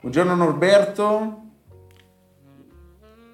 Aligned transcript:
Buongiorno 0.00 0.34
Norberto. 0.34 1.42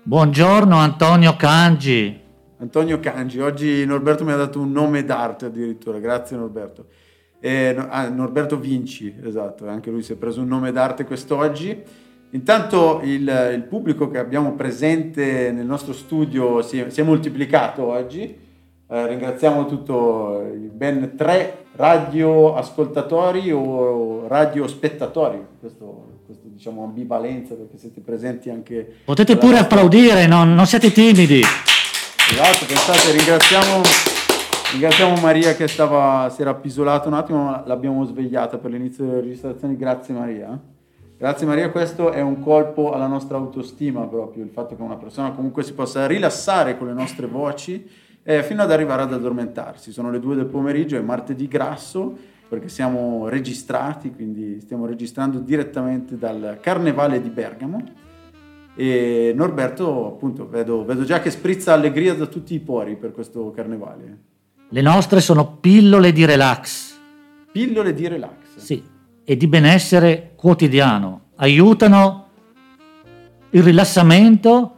Buongiorno 0.04 0.76
Antonio 0.76 1.34
Cangi. 1.36 2.20
Antonio 2.58 3.00
Cangi, 3.00 3.40
oggi 3.40 3.84
Norberto 3.84 4.24
mi 4.24 4.32
ha 4.32 4.36
dato 4.36 4.60
un 4.60 4.72
nome 4.72 5.04
d'arte 5.04 5.46
addirittura, 5.46 5.98
grazie 5.98 6.36
Norberto. 6.36 6.86
Eh, 7.40 7.74
no, 7.76 7.88
ah, 7.90 8.08
Norberto 8.08 8.58
Vinci, 8.58 9.14
esatto, 9.22 9.68
anche 9.68 9.90
lui 9.90 10.02
si 10.02 10.12
è 10.12 10.16
preso 10.16 10.40
un 10.40 10.48
nome 10.48 10.72
d'arte 10.72 11.04
quest'oggi. 11.04 11.82
Intanto 12.30 13.00
il, 13.02 13.52
il 13.54 13.62
pubblico 13.68 14.10
che 14.10 14.18
abbiamo 14.18 14.52
presente 14.52 15.50
nel 15.50 15.64
nostro 15.64 15.92
studio 15.94 16.60
si 16.62 16.78
è, 16.78 16.90
si 16.90 17.00
è 17.00 17.04
moltiplicato 17.04 17.84
oggi. 17.86 18.46
Eh, 18.90 19.06
ringraziamo 19.06 19.66
tutto 19.66 20.50
i 20.54 20.70
ben 20.72 21.14
tre 21.16 21.64
radio 21.72 22.54
ascoltatori 22.54 23.52
o 23.52 24.26
radio 24.28 24.66
spettatori, 24.66 25.38
questo, 25.60 26.20
questo 26.26 26.44
diciamo 26.48 26.84
ambivalenza 26.84 27.54
perché 27.54 27.78
siete 27.78 28.00
presenti 28.00 28.50
anche... 28.50 28.96
Potete 29.04 29.36
pure 29.36 29.58
applaudire, 29.58 30.26
non, 30.26 30.54
non 30.54 30.66
siete 30.66 30.90
timidi. 30.90 31.40
Esatto, 31.40 32.66
pensate, 32.66 33.12
ringraziamo, 33.12 33.80
ringraziamo 34.72 35.20
Maria 35.20 35.54
che 35.54 35.68
stava, 35.68 36.30
si 36.34 36.40
era 36.42 36.50
appisolata 36.50 37.08
un 37.08 37.14
attimo, 37.14 37.44
ma 37.44 37.62
l'abbiamo 37.66 38.04
svegliata 38.04 38.58
per 38.58 38.70
l'inizio 38.70 39.04
delle 39.04 39.20
registrazioni. 39.20 39.76
Grazie 39.76 40.14
Maria. 40.14 40.58
Grazie 41.18 41.46
Maria, 41.48 41.70
questo 41.70 42.12
è 42.12 42.20
un 42.20 42.38
colpo 42.38 42.92
alla 42.92 43.08
nostra 43.08 43.38
autostima 43.38 44.06
proprio, 44.06 44.44
il 44.44 44.50
fatto 44.50 44.76
che 44.76 44.82
una 44.82 44.94
persona 44.94 45.32
comunque 45.32 45.64
si 45.64 45.72
possa 45.72 46.06
rilassare 46.06 46.78
con 46.78 46.86
le 46.86 46.92
nostre 46.92 47.26
voci 47.26 47.84
eh, 48.22 48.44
fino 48.44 48.62
ad 48.62 48.70
arrivare 48.70 49.02
ad 49.02 49.12
addormentarsi. 49.12 49.90
Sono 49.90 50.12
le 50.12 50.20
due 50.20 50.36
del 50.36 50.46
pomeriggio, 50.46 50.96
è 50.96 51.00
martedì 51.00 51.48
grasso 51.48 52.16
perché 52.48 52.68
siamo 52.68 53.26
registrati, 53.26 54.12
quindi 54.12 54.60
stiamo 54.60 54.86
registrando 54.86 55.40
direttamente 55.40 56.16
dal 56.16 56.58
Carnevale 56.60 57.20
di 57.20 57.30
Bergamo 57.30 57.82
e 58.76 59.32
Norberto, 59.34 60.06
appunto, 60.06 60.48
vedo, 60.48 60.84
vedo 60.84 61.02
già 61.02 61.18
che 61.18 61.30
sprizza 61.30 61.72
allegria 61.72 62.14
da 62.14 62.26
tutti 62.26 62.54
i 62.54 62.60
pori 62.60 62.94
per 62.94 63.10
questo 63.10 63.50
carnevale. 63.50 64.18
Le 64.68 64.80
nostre 64.82 65.20
sono 65.20 65.56
pillole 65.56 66.12
di 66.12 66.24
relax. 66.24 66.96
Pillole 67.50 67.92
di 67.92 68.06
relax. 68.06 68.54
Sì, 68.54 68.96
e 69.30 69.36
di 69.36 69.46
benessere 69.46 70.32
quotidiano. 70.36 71.32
Aiutano 71.36 72.28
il 73.50 73.62
rilassamento 73.62 74.76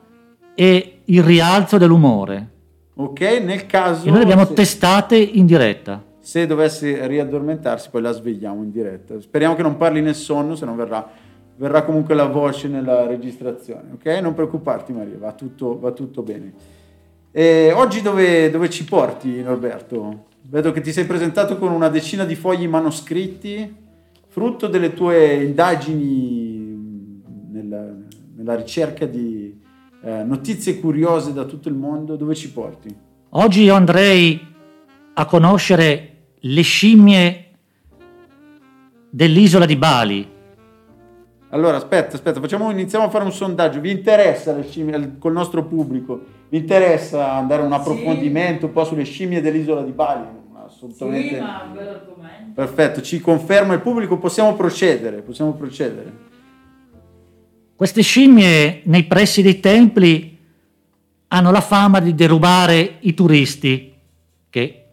e 0.57 1.03
il 1.05 1.23
rialzo 1.23 1.79
dell'umore. 1.79 2.49
Ok, 2.95 3.21
nel 3.45 3.67
caso... 3.67 4.09
E 4.09 4.11
noi 4.11 4.19
le 4.19 4.25
abbiamo 4.25 4.47
se, 4.47 4.55
testate 4.55 5.17
in 5.17 5.47
diretta. 5.47 6.03
Se 6.19 6.47
dovesse 6.47 7.07
riaddormentarsi, 7.07 7.91
poi 7.91 8.03
la 8.03 8.11
svegliamo 8.11 8.65
in 8.65 8.73
diretta. 8.73 9.21
Speriamo 9.21 9.55
che 9.55 9.63
non 9.63 9.77
parli 9.77 10.01
nel 10.01 10.17
sonno, 10.17 10.57
se 10.57 10.65
non 10.65 10.75
verrà 10.75 11.09
verrà 11.55 11.85
comunque 11.85 12.17
la 12.17 12.27
voce 12.27 12.67
nella 12.67 13.07
registrazione, 13.07 13.93
ok? 13.93 14.21
Non 14.21 14.35
preoccuparti 14.35 14.93
Maria, 14.93 15.17
va 15.19 15.33
tutto, 15.33 15.79
va 15.79 15.93
tutto 15.93 16.23
bene. 16.23 16.53
E 17.31 17.71
oggi 17.73 18.03
dove, 18.03 18.51
dove, 18.51 18.69
ci 18.69 18.85
porti 18.85 19.43
Norberto? 19.43 20.25
Vedo 20.41 20.73
che 20.73 20.81
ti 20.81 20.91
sei 20.91 21.05
presentato 21.05 21.57
con 21.57 21.71
una 21.71 21.89
decina 21.89 22.25
di 22.25 22.35
fogli 22.35 22.67
manoscritti, 22.67 23.89
frutto 24.41 24.69
delle 24.69 24.95
tue 24.95 25.35
indagini 25.35 27.23
nella, 27.51 27.93
nella 28.37 28.55
ricerca 28.55 29.05
di 29.05 29.55
eh, 30.03 30.23
notizie 30.23 30.81
curiose 30.81 31.35
da 31.35 31.45
tutto 31.45 31.69
il 31.69 31.75
mondo, 31.75 32.17
dove 32.17 32.35
ci 32.35 32.51
porti? 32.51 32.89
Oggi 33.29 33.65
io 33.65 33.75
andrei 33.75 34.41
a 35.13 35.27
conoscere 35.27 36.15
le 36.39 36.63
scimmie 36.63 37.51
dell'isola 39.11 39.67
di 39.67 39.77
Bali, 39.77 40.29
allora, 41.53 41.77
aspetta, 41.79 42.15
aspetta, 42.15 42.41
facciamo, 42.41 42.71
iniziamo 42.71 43.07
a 43.07 43.11
fare 43.11 43.25
un 43.25 43.33
sondaggio. 43.33 43.81
Vi 43.81 43.91
interessa 43.91 44.53
le 44.53 44.63
scimmie, 44.63 45.17
col 45.19 45.33
nostro 45.33 45.65
pubblico, 45.65 46.21
vi 46.49 46.59
interessa 46.59 47.33
andare 47.33 47.61
un 47.61 47.73
approfondimento 47.73 48.61
sì. 48.61 48.65
un 48.67 48.73
po' 48.73 48.85
sulle 48.85 49.03
scimmie 49.03 49.41
dell'isola 49.41 49.83
di 49.83 49.91
Bali? 49.91 50.40
Assolutamente. 50.71 51.35
Sì, 51.35 51.41
ma 51.41 51.65
un 51.67 51.73
bel 51.75 51.89
argomento. 51.89 52.53
Perfetto, 52.55 53.03
ci 53.03 53.21
conferma 53.21 53.75
il 53.75 53.81
pubblico, 53.81 54.19
possiamo 54.19 54.55
procedere, 54.55 55.21
possiamo 55.21 55.53
procedere. 55.53 56.29
Queste 57.75 58.03
scimmie 58.03 58.83
nei 58.85 59.05
pressi 59.05 59.43
dei 59.43 59.59
templi 59.59 60.39
hanno 61.29 61.51
la 61.51 61.61
fama 61.61 61.99
di 61.99 62.15
derubare 62.15 62.99
i 63.01 63.15
turisti 63.15 63.93
che 64.49 64.85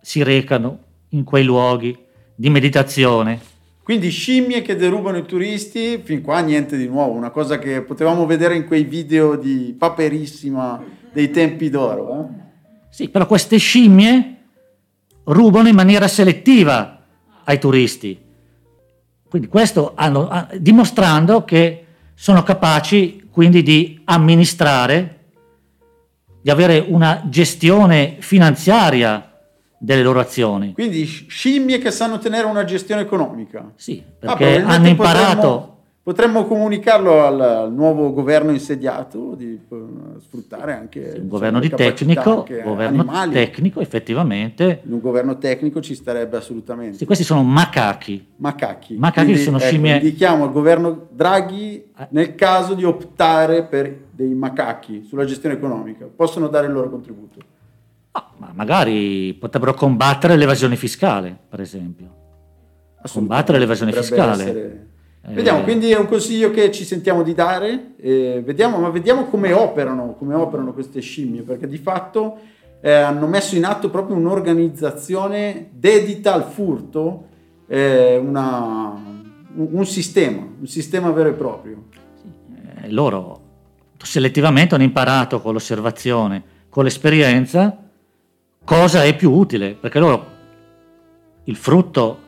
si 0.00 0.22
recano 0.22 0.78
in 1.10 1.24
quei 1.24 1.42
luoghi 1.42 1.96
di 2.34 2.48
meditazione. 2.48 3.40
Quindi 3.82 4.10
scimmie 4.10 4.62
che 4.62 4.76
derubano 4.76 5.16
i 5.16 5.24
turisti, 5.24 6.00
fin 6.02 6.20
qua 6.20 6.40
niente 6.40 6.76
di 6.76 6.86
nuovo, 6.86 7.12
una 7.12 7.30
cosa 7.30 7.58
che 7.58 7.82
potevamo 7.82 8.26
vedere 8.26 8.54
in 8.54 8.66
quei 8.66 8.84
video 8.84 9.36
di 9.36 9.74
Paperissima 9.76 10.82
dei 11.12 11.30
tempi 11.30 11.68
d'oro. 11.70 12.20
Eh? 12.20 12.44
Sì, 12.90 13.08
però 13.08 13.26
queste 13.26 13.56
scimmie 13.58 14.35
rubano 15.26 15.68
in 15.68 15.74
maniera 15.74 16.08
selettiva 16.08 17.00
ai 17.44 17.58
turisti. 17.58 18.18
Quindi 19.28 19.48
questo 19.48 19.92
hanno, 19.94 20.48
dimostrando 20.58 21.44
che 21.44 21.84
sono 22.14 22.42
capaci 22.42 23.28
quindi 23.30 23.62
di 23.62 24.00
amministrare, 24.04 25.24
di 26.40 26.50
avere 26.50 26.84
una 26.86 27.22
gestione 27.26 28.16
finanziaria 28.20 29.30
delle 29.78 30.02
loro 30.02 30.20
azioni. 30.20 30.72
Quindi 30.72 31.04
scimmie 31.04 31.78
che 31.78 31.90
sanno 31.90 32.18
tenere 32.18 32.46
una 32.46 32.64
gestione 32.64 33.02
economica. 33.02 33.72
Sì, 33.76 34.02
ah, 34.02 34.12
perché 34.18 34.62
ah, 34.62 34.68
hanno 34.68 34.88
imparato... 34.88 35.48
Potremmo, 35.48 35.74
potremmo 36.06 36.46
comunicarlo 36.46 37.26
al, 37.26 37.40
al, 37.40 37.72
nuovo 37.72 38.12
governo 38.12 38.52
insediato 38.52 39.34
di 39.34 39.58
uh, 39.66 40.20
sfruttare 40.20 40.72
anche... 40.72 41.14
Sì, 41.14 41.18
un 41.18 41.26
governo 41.26 41.58
di 41.58 41.68
tecnico, 41.68 42.46
governo 42.62 43.00
animali. 43.00 43.32
tecnico 43.32 43.80
effettivamente. 43.80 44.82
In 44.84 44.92
un 44.92 45.00
governo 45.00 45.36
tecnico 45.36 45.80
ci 45.80 45.96
starebbe 45.96 46.36
assolutamente. 46.36 46.98
Sì, 46.98 47.06
questi 47.06 47.24
sono 47.24 47.42
macachi. 47.42 48.24
Macachi. 48.36 48.94
Macachi 48.96 49.24
Quindi, 49.24 49.42
sono 49.42 49.56
ecco, 49.56 49.66
scimmie... 49.66 49.96
Indichiamo 49.96 50.44
al 50.44 50.52
governo 50.52 51.08
Draghi 51.10 51.90
eh. 51.98 52.06
nel 52.10 52.36
caso 52.36 52.74
di 52.74 52.84
optare 52.84 53.64
per 53.64 53.92
dei 54.12 54.32
macachi 54.32 55.02
sulla 55.02 55.24
gestione 55.24 55.56
economica. 55.56 56.06
Possono 56.06 56.46
dare 56.46 56.68
il 56.68 56.72
loro 56.72 56.88
contributo. 56.88 57.40
No, 58.12 58.24
ma 58.36 58.52
magari 58.54 59.34
potrebbero 59.34 59.74
combattere 59.74 60.36
l'evasione 60.36 60.76
fiscale, 60.76 61.36
per 61.48 61.60
esempio. 61.60 62.14
Combattere 63.12 63.58
l'evasione 63.58 63.90
fiscale. 63.90 64.42
Essere... 64.44 64.86
Eh... 65.28 65.32
Vediamo, 65.32 65.62
quindi 65.62 65.90
è 65.90 65.98
un 65.98 66.06
consiglio 66.06 66.52
che 66.52 66.70
ci 66.70 66.84
sentiamo 66.84 67.24
di 67.24 67.34
dare, 67.34 67.94
eh, 67.96 68.42
vediamo, 68.44 68.78
ma 68.78 68.90
vediamo 68.90 69.24
come 69.24 69.52
operano, 69.52 70.14
come 70.14 70.34
operano 70.34 70.72
queste 70.72 71.00
scimmie, 71.00 71.42
perché 71.42 71.66
di 71.66 71.78
fatto 71.78 72.38
eh, 72.80 72.92
hanno 72.92 73.26
messo 73.26 73.56
in 73.56 73.64
atto 73.64 73.90
proprio 73.90 74.16
un'organizzazione 74.16 75.70
dedita 75.72 76.32
al 76.32 76.44
furto, 76.44 77.26
eh, 77.66 78.16
una, 78.16 78.92
un, 79.54 79.68
un, 79.72 79.86
sistema, 79.86 80.46
un 80.60 80.66
sistema 80.68 81.10
vero 81.10 81.30
e 81.30 81.32
proprio. 81.32 81.84
Eh, 82.82 82.92
loro 82.92 83.40
selettivamente 83.98 84.76
hanno 84.76 84.84
imparato 84.84 85.40
con 85.40 85.54
l'osservazione, 85.54 86.40
con 86.68 86.84
l'esperienza, 86.84 87.76
cosa 88.62 89.02
è 89.02 89.16
più 89.16 89.32
utile, 89.32 89.74
perché 89.74 89.98
loro 89.98 90.34
il 91.44 91.56
frutto 91.56 92.18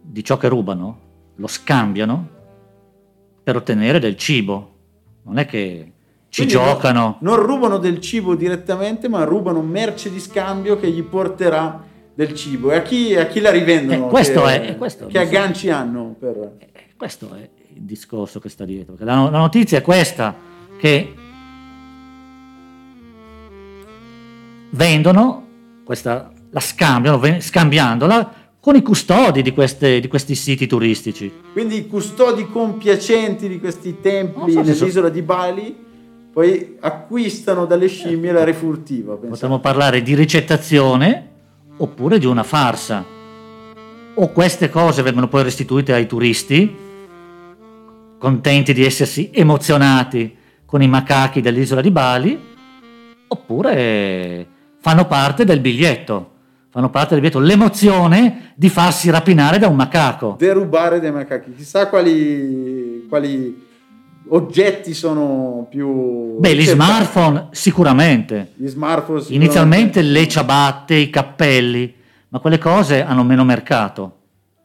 di 0.00 0.22
ciò 0.22 0.36
che 0.36 0.46
rubano 0.46 1.06
lo 1.38 1.46
scambiano 1.46 2.28
per 3.42 3.56
ottenere 3.56 3.98
del 3.98 4.16
cibo. 4.16 4.74
Non 5.22 5.38
è 5.38 5.46
che 5.46 5.92
ci 6.28 6.44
Quindi 6.44 6.52
giocano. 6.52 7.18
Non, 7.20 7.36
non 7.36 7.46
rubano 7.46 7.78
del 7.78 8.00
cibo 8.00 8.34
direttamente, 8.34 9.08
ma 9.08 9.24
rubano 9.24 9.62
merce 9.62 10.10
di 10.10 10.20
scambio 10.20 10.78
che 10.78 10.90
gli 10.90 11.02
porterà 11.02 11.82
del 12.14 12.34
cibo. 12.34 12.72
E 12.72 12.76
a 12.76 12.82
chi, 12.82 13.14
a 13.14 13.26
chi 13.26 13.40
la 13.40 13.50
rivendono? 13.50 14.06
Eh, 14.06 14.10
questo 14.10 14.42
che, 14.42 14.66
è, 14.66 14.76
questo, 14.76 15.06
che 15.06 15.18
agganci 15.18 15.70
hanno? 15.70 16.14
Per... 16.18 16.56
Eh, 16.58 16.94
questo 16.96 17.34
è 17.34 17.48
il 17.74 17.82
discorso 17.82 18.40
che 18.40 18.48
sta 18.48 18.64
dietro. 18.64 18.94
La, 18.98 19.14
la 19.30 19.38
notizia 19.38 19.78
è 19.78 19.82
questa, 19.82 20.34
che 20.78 21.14
vendono, 24.70 25.46
questa, 25.84 26.32
la 26.50 26.60
scambiano, 26.60 27.20
scambiandola 27.40 28.32
con 28.68 28.76
i 28.76 28.82
custodi 28.82 29.40
di, 29.40 29.52
queste, 29.52 29.98
di, 29.98 30.08
questi 30.08 30.34
siti 30.34 30.66
turistici. 30.66 31.32
Quindi 31.52 31.78
i 31.78 31.86
custodi 31.86 32.46
compiacenti 32.50 33.48
di 33.48 33.58
questi 33.58 33.98
templi 34.02 34.52
so 34.52 34.60
nell'isola 34.60 35.06
so... 35.06 35.12
di 35.12 35.22
Bali 35.22 35.76
poi 36.30 36.76
acquistano 36.80 37.64
dalle 37.64 37.86
scimmie 37.86 38.30
la 38.30 38.44
refurtiva. 38.44 39.12
Pensate. 39.12 39.30
Potremmo 39.30 39.60
parlare 39.60 40.02
di 40.02 40.14
ricettazione 40.14 41.28
oppure 41.78 42.18
di 42.18 42.26
una 42.26 42.42
farsa. 42.42 43.02
O 44.14 44.32
queste 44.32 44.68
cose 44.68 45.00
vengono 45.00 45.28
poi 45.28 45.44
restituite 45.44 45.94
ai 45.94 46.06
turisti, 46.06 46.76
contenti 48.18 48.74
di 48.74 48.84
essersi 48.84 49.30
emozionati 49.32 50.36
con 50.66 50.82
i 50.82 50.88
macachi 50.88 51.40
dell'isola 51.40 51.80
di 51.80 51.90
Bali, 51.90 52.38
oppure 53.28 54.46
fanno 54.78 55.06
parte 55.06 55.46
del 55.46 55.60
biglietto, 55.60 56.32
fanno 56.78 56.90
parte 56.90 57.14
del 57.14 57.20
biglietto, 57.20 57.40
l'emozione 57.40 58.52
di 58.54 58.68
farsi 58.68 59.10
rapinare 59.10 59.58
da 59.58 59.66
un 59.66 59.74
macaco. 59.74 60.36
Derubare 60.38 61.00
dei 61.00 61.10
macachi. 61.10 61.52
Chissà 61.56 61.88
quali, 61.88 63.04
quali 63.08 63.66
oggetti 64.28 64.94
sono 64.94 65.66
più... 65.68 66.38
Beh, 66.38 66.54
gli 66.54 66.64
smartphone 66.64 67.48
sicuramente. 67.50 68.52
Gli 68.54 68.68
smartphone 68.68 69.18
sicuramente. 69.22 69.34
Inizialmente 69.34 70.02
le 70.02 70.28
ciabatte, 70.28 70.94
i 70.94 71.10
cappelli, 71.10 71.92
ma 72.28 72.38
quelle 72.38 72.58
cose 72.58 73.02
hanno 73.02 73.24
meno 73.24 73.42
mercato. 73.42 74.18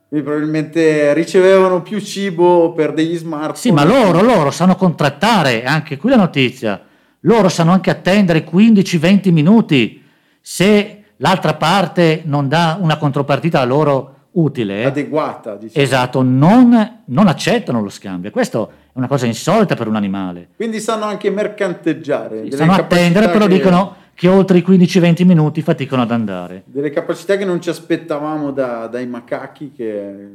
Quindi 0.09 0.27
probabilmente 0.27 1.15
ricevevano 1.15 1.81
più 1.81 1.99
cibo 1.99 2.73
per 2.73 2.93
degli 2.93 3.15
smartphone. 3.15 3.57
Sì, 3.57 3.71
ma 3.71 3.83
loro, 3.83 4.21
loro 4.21 4.51
sanno 4.51 4.75
contrattare, 4.75 5.63
anche 5.63 5.97
qui 5.97 6.11
la 6.11 6.17
notizia, 6.17 6.79
loro 7.21 7.49
sanno 7.49 7.71
anche 7.71 7.89
attendere 7.89 8.47
15-20 8.47 9.31
minuti 9.31 10.03
se 10.39 11.02
l'altra 11.17 11.53
parte 11.55 12.21
non 12.25 12.47
dà 12.47 12.77
una 12.79 12.97
contropartita 12.97 13.59
a 13.59 13.65
loro 13.65 14.09
utile. 14.31 14.85
Adeguata, 14.85 15.55
diciamo. 15.55 15.83
Esatto, 15.83 16.21
non, 16.21 17.01
non 17.05 17.27
accettano 17.27 17.81
lo 17.81 17.89
scambio. 17.89 18.31
Questo 18.31 18.69
è 18.69 18.97
una 18.97 19.07
cosa 19.07 19.25
insolita 19.25 19.75
per 19.75 19.87
un 19.87 19.95
animale. 19.95 20.49
Quindi 20.55 20.79
sanno 20.79 21.05
anche 21.05 21.29
mercanteggiare. 21.29 22.41
delle 22.41 22.55
Sanno 22.55 22.73
attendere, 22.73 23.29
però 23.29 23.45
che- 23.47 23.53
dicono 23.53 23.95
che 24.15 24.27
oltre 24.27 24.59
i 24.59 24.61
15-20 24.67 25.25
minuti 25.25 25.61
faticano 25.61 26.01
ad 26.03 26.11
andare. 26.11 26.63
Delle 26.65 26.89
capacità 26.91 27.35
che 27.35 27.45
non 27.45 27.61
ci 27.61 27.69
aspettavamo 27.69 28.51
da- 28.51 28.87
dai 28.87 29.07
macachi 29.07 29.71
che 29.71 30.29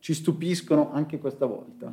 ci 0.00 0.14
stupiscono 0.14 0.90
anche 0.92 1.18
questa 1.18 1.46
volta. 1.46 1.92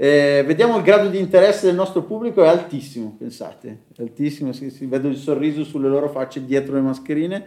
Eh, 0.00 0.44
vediamo 0.46 0.76
il 0.76 0.84
grado 0.84 1.08
di 1.08 1.18
interesse 1.18 1.66
del 1.66 1.74
nostro 1.74 2.02
pubblico, 2.02 2.44
è 2.44 2.46
altissimo, 2.46 3.16
pensate, 3.18 3.86
è 3.96 4.02
altissimo, 4.02 4.52
si, 4.52 4.70
si 4.70 4.86
vede 4.86 5.08
il 5.08 5.16
sorriso 5.16 5.64
sulle 5.64 5.88
loro 5.88 6.08
facce 6.08 6.44
dietro 6.44 6.74
le 6.74 6.82
mascherine. 6.82 7.46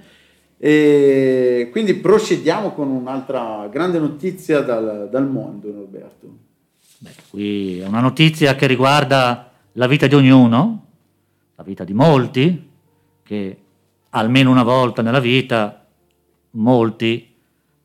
E 0.58 1.70
quindi 1.72 1.94
procediamo 1.94 2.74
con 2.74 2.90
un'altra 2.90 3.70
grande 3.72 4.00
notizia 4.00 4.60
dal, 4.60 5.08
dal 5.10 5.30
mondo, 5.30 5.72
Norberto. 5.72 6.38
Beh, 6.98 7.10
qui 7.30 7.80
è 7.80 7.88
una 7.88 8.02
notizia 8.02 8.54
che 8.56 8.68
riguarda 8.68 9.50
la 9.72 9.88
vita 9.88 10.08
di 10.08 10.16
ognuno, 10.16 10.86
la 11.56 11.64
vita 11.64 11.86
di 11.86 11.94
molti, 11.94 12.70
che 13.24 13.58
almeno 14.10 14.52
una 14.52 14.64
volta 14.64 15.02
nella 15.02 15.22
vita 15.22 15.88
molti 16.52 17.34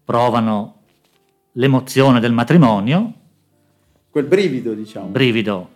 provano 0.04 0.80
l'emozione 1.52 2.18
del 2.18 2.32
matrimonio, 2.32 3.12
Quel 4.16 4.28
brivido, 4.28 4.72
diciamo. 4.72 5.08
brivido 5.08 5.68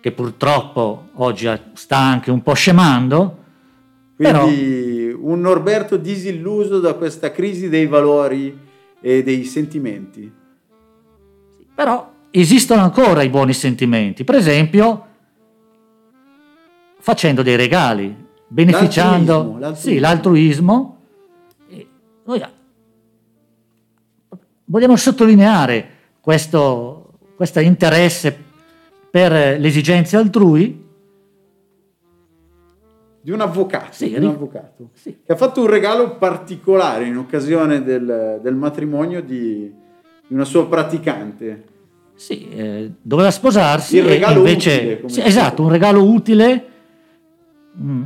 che 0.00 0.10
purtroppo 0.10 1.10
oggi 1.12 1.48
sta 1.74 1.96
anche 1.96 2.32
un 2.32 2.42
po' 2.42 2.54
scemando, 2.54 3.44
Quindi 4.16 5.16
un 5.16 5.38
Norberto 5.38 5.96
disilluso 5.96 6.80
da 6.80 6.94
questa 6.94 7.30
crisi 7.30 7.68
dei 7.68 7.86
valori 7.86 8.58
e 9.00 9.22
dei 9.22 9.44
sentimenti. 9.44 10.28
però 11.76 12.12
esistono 12.32 12.82
ancora 12.82 13.22
i 13.22 13.28
buoni 13.28 13.52
sentimenti, 13.52 14.24
per 14.24 14.34
esempio 14.34 15.06
facendo 16.98 17.44
dei 17.44 17.54
regali, 17.54 18.16
beneficiando 18.48 19.32
L'altruismo, 19.32 19.58
l'altruismo. 19.60 19.92
Sì, 19.94 19.98
l'altruismo. 20.00 20.98
Noi 22.24 22.42
vogliamo 24.64 24.96
sottolineare 24.96 25.90
questo 26.20 27.07
questo 27.38 27.60
interesse 27.60 28.36
per 29.12 29.30
le 29.30 29.68
esigenze 29.68 30.16
altrui. 30.16 30.86
Di 33.20 33.30
un 33.30 33.40
avvocato, 33.40 33.92
Sì, 33.92 34.12
un 34.16 34.24
avvocato 34.26 34.90
Sì. 34.94 35.18
che 35.24 35.32
ha 35.32 35.36
fatto 35.36 35.60
un 35.60 35.68
regalo 35.68 36.16
particolare 36.16 37.04
in 37.06 37.16
occasione 37.16 37.84
del, 37.84 38.40
del 38.42 38.54
matrimonio 38.56 39.22
di, 39.22 39.72
di 40.26 40.34
una 40.34 40.44
sua 40.44 40.66
praticante. 40.66 41.64
Sì, 42.16 42.48
eh, 42.48 42.90
doveva 43.00 43.30
sposarsi 43.30 43.98
Il 43.98 44.04
regalo 44.04 44.38
invece 44.38 44.98
utile, 45.02 45.08
sì, 45.08 45.20
esatto, 45.20 45.62
un 45.62 45.68
regalo 45.68 46.02
utile. 46.02 46.66
mm, 47.80 48.02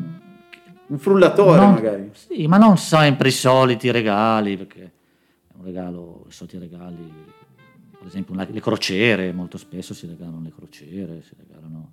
Un 0.88 0.98
frullatore 0.98 1.58
non- 1.58 1.72
magari. 1.72 2.10
Sì, 2.12 2.46
ma 2.46 2.58
non 2.58 2.76
sempre 2.76 3.28
i 3.28 3.32
soliti 3.32 3.90
regali, 3.90 4.58
perché 4.58 4.82
è 4.82 5.52
un 5.58 5.64
regalo, 5.64 6.24
i 6.28 6.32
soliti 6.32 6.58
regali, 6.58 7.10
per 8.02 8.10
esempio 8.10 8.34
una- 8.34 8.46
le 8.50 8.60
crociere, 8.60 9.32
molto 9.32 9.56
spesso 9.58 9.94
si 9.94 10.08
regalano 10.08 10.40
le 10.42 10.50
crociere, 10.52 11.22
si 11.22 11.34
regalano 11.38 11.92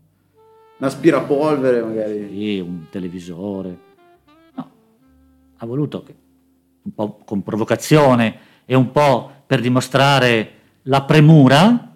Un 0.80 0.86
aspirapolvere 0.88 1.84
magari. 1.84 2.28
sì, 2.32 2.60
un 2.60 2.88
televisore. 2.90 3.78
No, 4.56 4.72
ha 5.58 5.66
voluto 5.68 6.02
che, 6.02 6.16
un 6.82 6.94
po' 6.96 7.20
con 7.24 7.44
provocazione 7.44 8.40
e 8.66 8.74
un 8.74 8.90
po' 8.92 9.32
per 9.46 9.62
dimostrare 9.62 10.54
la 10.84 11.04
premura 11.04 11.94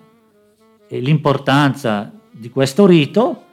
e 0.87 0.99
l'importanza 0.99 2.11
di 2.29 2.51
questo 2.51 2.85
rito, 2.85 3.43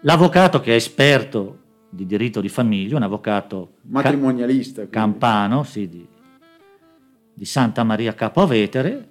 l'avvocato 0.00 0.58
che 0.58 0.72
è 0.72 0.74
esperto 0.74 1.58
di 1.90 2.06
diritto 2.06 2.40
di 2.40 2.48
famiglia, 2.48 2.96
un 2.96 3.02
avvocato 3.04 3.74
ca- 3.74 3.80
Matrimonialista. 3.82 4.74
quindi. 4.80 4.90
campano 4.90 5.62
sì, 5.62 5.88
di, 5.88 6.04
di 7.32 7.44
Santa 7.44 7.84
Maria 7.84 8.14
Capo 8.14 8.40
Avetere, 8.42 9.10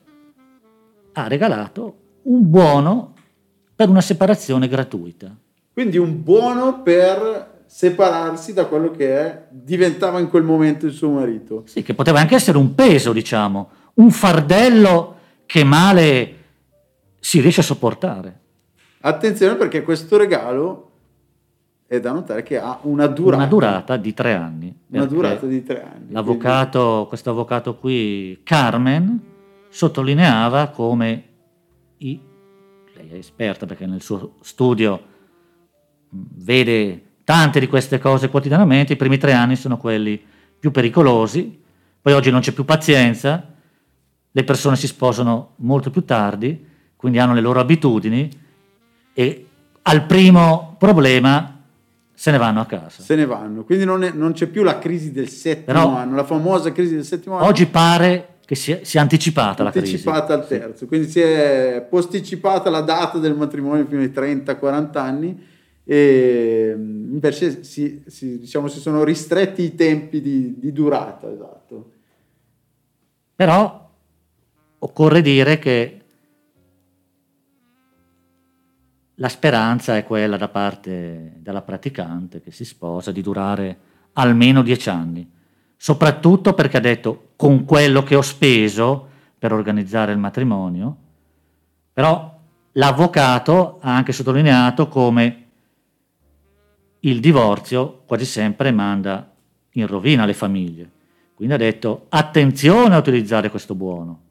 ha 1.17 1.27
regalato 1.27 1.95
un 2.23 2.49
buono 2.49 3.13
per 3.75 3.89
una 3.89 4.01
separazione 4.01 4.67
gratuita. 4.67 5.33
Quindi 5.73 5.97
un 5.97 6.23
buono 6.23 6.81
per 6.81 7.63
separarsi 7.65 8.53
da 8.53 8.65
quello 8.65 8.91
che 8.91 9.17
è, 9.17 9.45
diventava 9.49 10.19
in 10.19 10.29
quel 10.29 10.43
momento 10.43 10.85
il 10.85 10.91
suo 10.91 11.09
marito. 11.09 11.63
Sì, 11.65 11.83
che 11.83 11.93
poteva 11.93 12.19
anche 12.19 12.35
essere 12.35 12.57
un 12.57 12.75
peso, 12.75 13.11
diciamo, 13.11 13.69
un 13.95 14.11
fardello 14.11 15.15
che 15.45 15.63
male 15.63 16.35
si 17.19 17.39
riesce 17.39 17.61
a 17.61 17.63
sopportare. 17.63 18.39
Attenzione 19.01 19.55
perché 19.55 19.83
questo 19.83 20.17
regalo 20.17 20.91
è 21.87 21.99
da 21.99 22.11
notare 22.11 22.43
che 22.43 22.59
ha 22.59 22.79
una 22.83 23.07
durata. 23.07 23.37
Una 23.37 23.47
durata 23.47 23.97
di 23.97 24.13
tre 24.13 24.33
anni. 24.33 24.75
Una 24.89 25.05
durata 25.05 25.45
di 25.45 25.63
tre 25.63 25.83
anni. 25.83 26.11
L'avvocato, 26.11 27.05
questo 27.07 27.29
avvocato 27.29 27.75
qui, 27.75 28.39
Carmen, 28.43 29.33
sottolineava 29.75 30.67
come 30.69 31.23
i, 31.97 32.17
lei 32.93 33.09
è 33.09 33.15
esperta 33.15 33.65
perché 33.65 33.85
nel 33.85 34.01
suo 34.01 34.35
studio 34.39 35.01
mh, 36.09 36.17
vede 36.37 37.03
tante 37.25 37.59
di 37.59 37.67
queste 37.67 37.99
cose 37.99 38.29
quotidianamente, 38.29 38.93
i 38.93 38.95
primi 38.95 39.17
tre 39.17 39.33
anni 39.33 39.57
sono 39.57 39.77
quelli 39.77 40.21
più 40.57 40.71
pericolosi, 40.71 41.61
poi 42.01 42.13
oggi 42.13 42.31
non 42.31 42.39
c'è 42.39 42.53
più 42.53 42.63
pazienza, 42.63 43.51
le 44.31 44.43
persone 44.45 44.77
si 44.77 44.87
sposano 44.87 45.55
molto 45.57 45.89
più 45.89 46.05
tardi, 46.05 46.65
quindi 46.95 47.19
hanno 47.19 47.33
le 47.33 47.41
loro 47.41 47.59
abitudini 47.59 48.29
e 49.13 49.45
al 49.81 50.05
primo 50.05 50.75
problema 50.79 51.63
se 52.13 52.31
ne 52.31 52.37
vanno 52.37 52.61
a 52.61 52.65
casa. 52.65 53.01
Se 53.03 53.15
ne 53.15 53.25
vanno. 53.25 53.65
Quindi 53.65 53.83
non, 53.83 54.03
è- 54.05 54.11
non 54.13 54.31
c'è 54.31 54.47
più 54.47 54.63
la 54.63 54.79
crisi 54.79 55.11
del 55.11 55.27
settimo 55.27 55.65
Però- 55.65 55.95
anno, 55.97 56.15
la 56.15 56.23
famosa 56.23 56.71
crisi 56.71 56.95
del 56.95 57.03
settimo 57.03 57.35
anno. 57.35 57.47
Oggi 57.47 57.65
pare 57.65 58.34
che 58.45 58.55
sia, 58.55 58.79
sia 58.83 59.01
anticipata 59.01 59.63
la 59.63 59.71
crisi. 59.71 59.93
anticipata 59.93 60.33
al 60.33 60.47
terzo, 60.47 60.85
quindi 60.85 61.09
si 61.09 61.19
è 61.19 61.85
posticipata 61.89 62.69
la 62.69 62.81
data 62.81 63.17
del 63.17 63.35
matrimonio 63.35 63.85
fino 63.87 64.01
ai 64.01 64.09
30-40 64.09 64.97
anni 64.97 65.43
e 65.83 66.73
mh, 66.75 67.13
invece 67.13 67.63
si, 67.63 68.03
si- 68.05 68.39
diciamo, 68.39 68.67
si 68.67 68.79
sono 68.79 69.03
ristretti 69.03 69.63
i 69.63 69.75
tempi 69.75 70.21
di, 70.21 70.59
di 70.59 70.71
durata, 70.71 71.31
esatto. 71.31 71.91
Però 73.35 73.89
occorre 74.79 75.21
dire 75.21 75.59
che 75.59 75.99
la 79.15 79.29
speranza 79.29 79.97
è 79.97 80.03
quella 80.03 80.37
da 80.37 80.49
parte 80.49 81.33
della 81.37 81.61
praticante 81.61 82.41
che 82.41 82.51
si 82.51 82.65
sposa 82.65 83.11
di 83.11 83.21
durare 83.21 83.77
almeno 84.13 84.61
dieci 84.61 84.89
anni, 84.89 85.29
soprattutto 85.77 86.53
perché 86.53 86.77
ha 86.77 86.81
detto 86.81 87.29
con 87.35 87.65
quello 87.65 88.03
che 88.03 88.15
ho 88.15 88.21
speso 88.21 89.07
per 89.37 89.51
organizzare 89.53 90.11
il 90.11 90.17
matrimonio, 90.17 90.95
però 91.93 92.37
l'avvocato 92.73 93.79
ha 93.81 93.95
anche 93.95 94.11
sottolineato 94.11 94.87
come 94.87 95.43
il 97.01 97.19
divorzio 97.19 98.01
quasi 98.05 98.25
sempre 98.25 98.71
manda 98.71 99.31
in 99.71 99.87
rovina 99.87 100.25
le 100.25 100.33
famiglie. 100.33 100.89
Quindi 101.33 101.53
ha 101.53 101.57
detto 101.57 102.05
attenzione 102.09 102.95
a 102.95 102.97
utilizzare 102.97 103.49
questo 103.49 103.75
buono. 103.75 104.21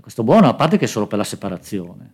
Questo 0.00 0.22
buono 0.24 0.48
a 0.48 0.54
parte 0.54 0.76
che 0.76 0.84
è 0.84 0.88
solo 0.88 1.06
per 1.06 1.18
la 1.18 1.24
separazione. 1.24 2.12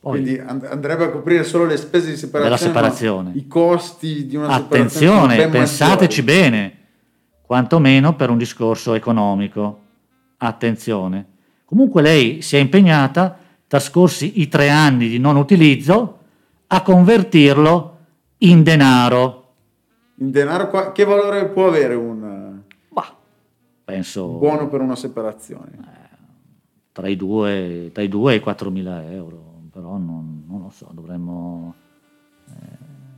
Poi, 0.00 0.20
Quindi 0.20 0.38
and- 0.38 0.64
andrebbe 0.64 1.04
a 1.04 1.10
coprire 1.10 1.44
solo 1.44 1.64
le 1.64 1.76
spese 1.76 2.10
di 2.10 2.16
separazione, 2.16 2.44
Della 2.56 2.56
separazione. 2.56 3.30
i 3.34 3.46
costi 3.46 4.26
di 4.26 4.36
una 4.36 4.52
separazione 4.54 4.88
sono 4.90 5.22
attenzione, 5.24 5.48
pensateci 5.48 6.22
maggiori. 6.22 6.40
bene, 6.40 6.78
quantomeno 7.58 8.16
per 8.16 8.30
un 8.30 8.36
discorso 8.36 8.94
economico. 8.94 9.78
Attenzione. 10.38 11.24
Comunque 11.64 12.02
lei 12.02 12.42
si 12.42 12.56
è 12.56 12.58
impegnata, 12.58 13.38
trascorsi 13.68 14.40
i 14.40 14.48
tre 14.48 14.70
anni 14.70 15.06
di 15.06 15.18
non 15.20 15.36
utilizzo, 15.36 16.18
a 16.66 16.82
convertirlo 16.82 17.96
in 18.38 18.64
denaro. 18.64 19.42
in 20.16 20.32
denaro, 20.32 20.68
qua- 20.68 20.90
che 20.90 21.04
valore 21.04 21.46
può 21.46 21.68
avere 21.68 21.94
un 21.94 22.60
Bah, 22.88 23.14
penso 23.84 24.26
buono 24.26 24.68
per 24.68 24.80
una 24.80 24.96
separazione? 24.96 25.92
tra 26.90 27.06
i 27.08 27.14
2 27.16 27.90
tra 27.92 28.02
i 28.02 28.08
2 28.08 28.32
e 28.32 28.36
i 28.36 28.40
4 28.40 28.70
mila 28.70 29.04
euro, 29.10 29.60
però 29.70 29.96
non, 29.96 30.44
non 30.48 30.60
lo 30.62 30.70
so, 30.70 30.88
dovremmo... 30.92 31.74
eh, 32.48 32.76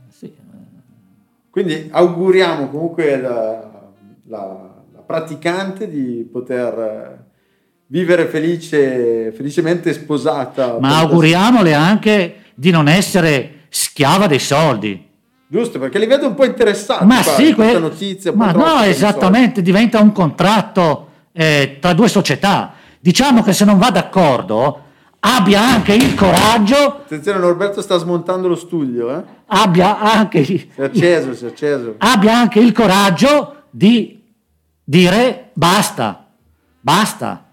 sì, 0.09 0.25
eh, 0.25 0.81
Quindi 1.49 1.87
auguriamo 1.91 2.69
comunque 2.69 3.19
la, 3.19 3.76
la- 4.27 4.73
la 4.93 4.99
praticante 5.05 5.87
di 5.89 6.27
poter 6.31 6.73
eh, 6.79 7.25
vivere 7.87 8.25
felice, 8.25 9.31
felicemente 9.31 9.93
sposata. 9.93 10.77
ma 10.79 10.97
auguriamole 10.99 11.73
anche 11.73 12.35
di 12.55 12.71
non 12.71 12.87
essere 12.87 13.65
schiava 13.69 14.27
dei 14.27 14.39
soldi. 14.39 15.05
Giusto, 15.49 15.79
perché 15.79 15.97
li 15.99 16.07
vedo 16.07 16.27
un 16.27 16.35
po' 16.35 16.43
interessati. 16.45 17.05
Ma 17.05 17.21
qua, 17.23 17.31
sì, 17.33 17.53
que- 17.53 17.79
notizia. 17.79 18.33
ma 18.33 18.51
no, 18.51 18.81
esattamente, 18.81 19.61
diventa 19.61 19.99
un 20.01 20.11
contratto 20.11 21.09
eh, 21.31 21.77
tra 21.79 21.93
due 21.93 22.09
società. 22.09 22.73
Diciamo 22.99 23.41
che 23.43 23.53
se 23.53 23.63
non 23.63 23.77
va 23.77 23.89
d'accordo, 23.91 24.81
abbia 25.21 25.61
anche 25.61 25.93
il 25.93 26.13
coraggio. 26.15 26.75
Attenzione, 27.05 27.39
Norberto 27.39 27.81
sta 27.81 27.95
smontando 27.97 28.49
lo 28.49 28.55
studio, 28.55 29.15
eh? 29.17 29.21
abbia 29.45 29.99
anche, 30.01 30.43
Si 30.43 30.69
è 30.75 30.83
acceso, 30.83 31.33
si 31.33 31.45
è 31.45 31.47
acceso. 31.47 31.95
abbia 31.99 32.35
anche 32.37 32.59
il 32.59 32.73
coraggio 32.73 33.63
di 33.69 34.16
dire 34.89 35.49
basta, 35.51 36.27
basta. 36.79 37.43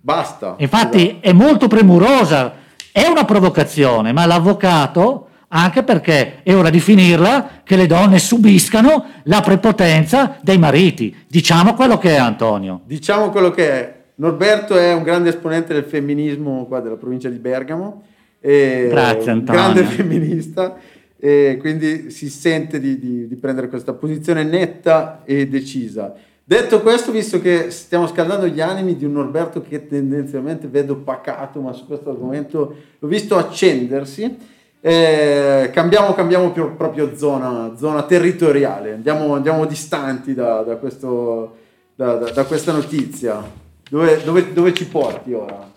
Basta. 0.00 0.54
Infatti 0.58 1.18
è 1.20 1.32
molto 1.32 1.66
premurosa, 1.68 2.54
è 2.92 3.06
una 3.06 3.24
provocazione, 3.24 4.12
ma 4.12 4.24
l'avvocato, 4.24 5.28
anche 5.48 5.82
perché 5.82 6.42
è 6.42 6.54
ora 6.54 6.70
di 6.70 6.80
finirla, 6.80 7.60
che 7.62 7.76
le 7.76 7.86
donne 7.86 8.18
subiscano 8.18 9.04
la 9.24 9.40
prepotenza 9.42 10.38
dei 10.40 10.58
mariti. 10.58 11.14
Diciamo 11.28 11.74
quello 11.74 11.98
che 11.98 12.14
è 12.14 12.16
Antonio. 12.16 12.80
Diciamo 12.84 13.30
quello 13.30 13.50
che 13.50 13.70
è. 13.70 13.94
Norberto 14.18 14.78
è 14.78 14.94
un 14.94 15.02
grande 15.02 15.28
esponente 15.28 15.74
del 15.74 15.84
femminismo 15.84 16.64
qua 16.66 16.80
della 16.80 16.96
provincia 16.96 17.28
di 17.28 17.36
Bergamo. 17.36 18.04
Grazie, 18.40 19.32
un 19.32 19.38
Antonio. 19.38 19.44
grande 19.44 19.84
femminista 19.84 20.76
e 21.18 21.56
quindi 21.58 22.10
si 22.10 22.30
sente 22.30 22.78
di, 22.78 22.98
di- 22.98 23.26
di 23.26 23.36
prendere 23.36 23.68
questa 23.68 23.92
posizione 23.92 24.44
netta 24.44 25.22
e 25.24 25.48
decisa. 25.48 26.14
Detto 26.48 26.80
questo, 26.80 27.10
visto 27.10 27.40
che 27.40 27.72
stiamo 27.72 28.06
scaldando 28.06 28.46
gli 28.46 28.60
animi 28.60 28.94
di 28.96 29.04
un 29.04 29.14
Norberto 29.14 29.62
che 29.62 29.88
tendenzialmente 29.88 30.68
vedo 30.68 30.94
pacato, 30.94 31.60
ma 31.60 31.72
su 31.72 31.86
questo 31.88 32.10
argomento 32.10 32.76
l'ho 33.00 33.08
visto 33.08 33.36
accendersi, 33.36 34.36
eh, 34.80 35.70
cambiamo, 35.72 36.14
cambiamo 36.14 36.52
più- 36.52 36.76
proprio 36.76 37.16
zona, 37.16 37.74
zona 37.76 38.04
territoriale, 38.04 38.92
andiamo, 38.92 39.34
andiamo 39.34 39.64
distanti 39.66 40.34
da, 40.34 40.62
da 40.62 40.76
questo- 40.76 41.56
da- 41.96 42.14
da- 42.14 42.44
questa 42.44 42.70
notizia. 42.70 43.42
Dove, 43.90 44.22
dove- 44.22 44.52
dove 44.52 44.72
ci 44.72 44.86
porti 44.86 45.32
ora? 45.32 45.68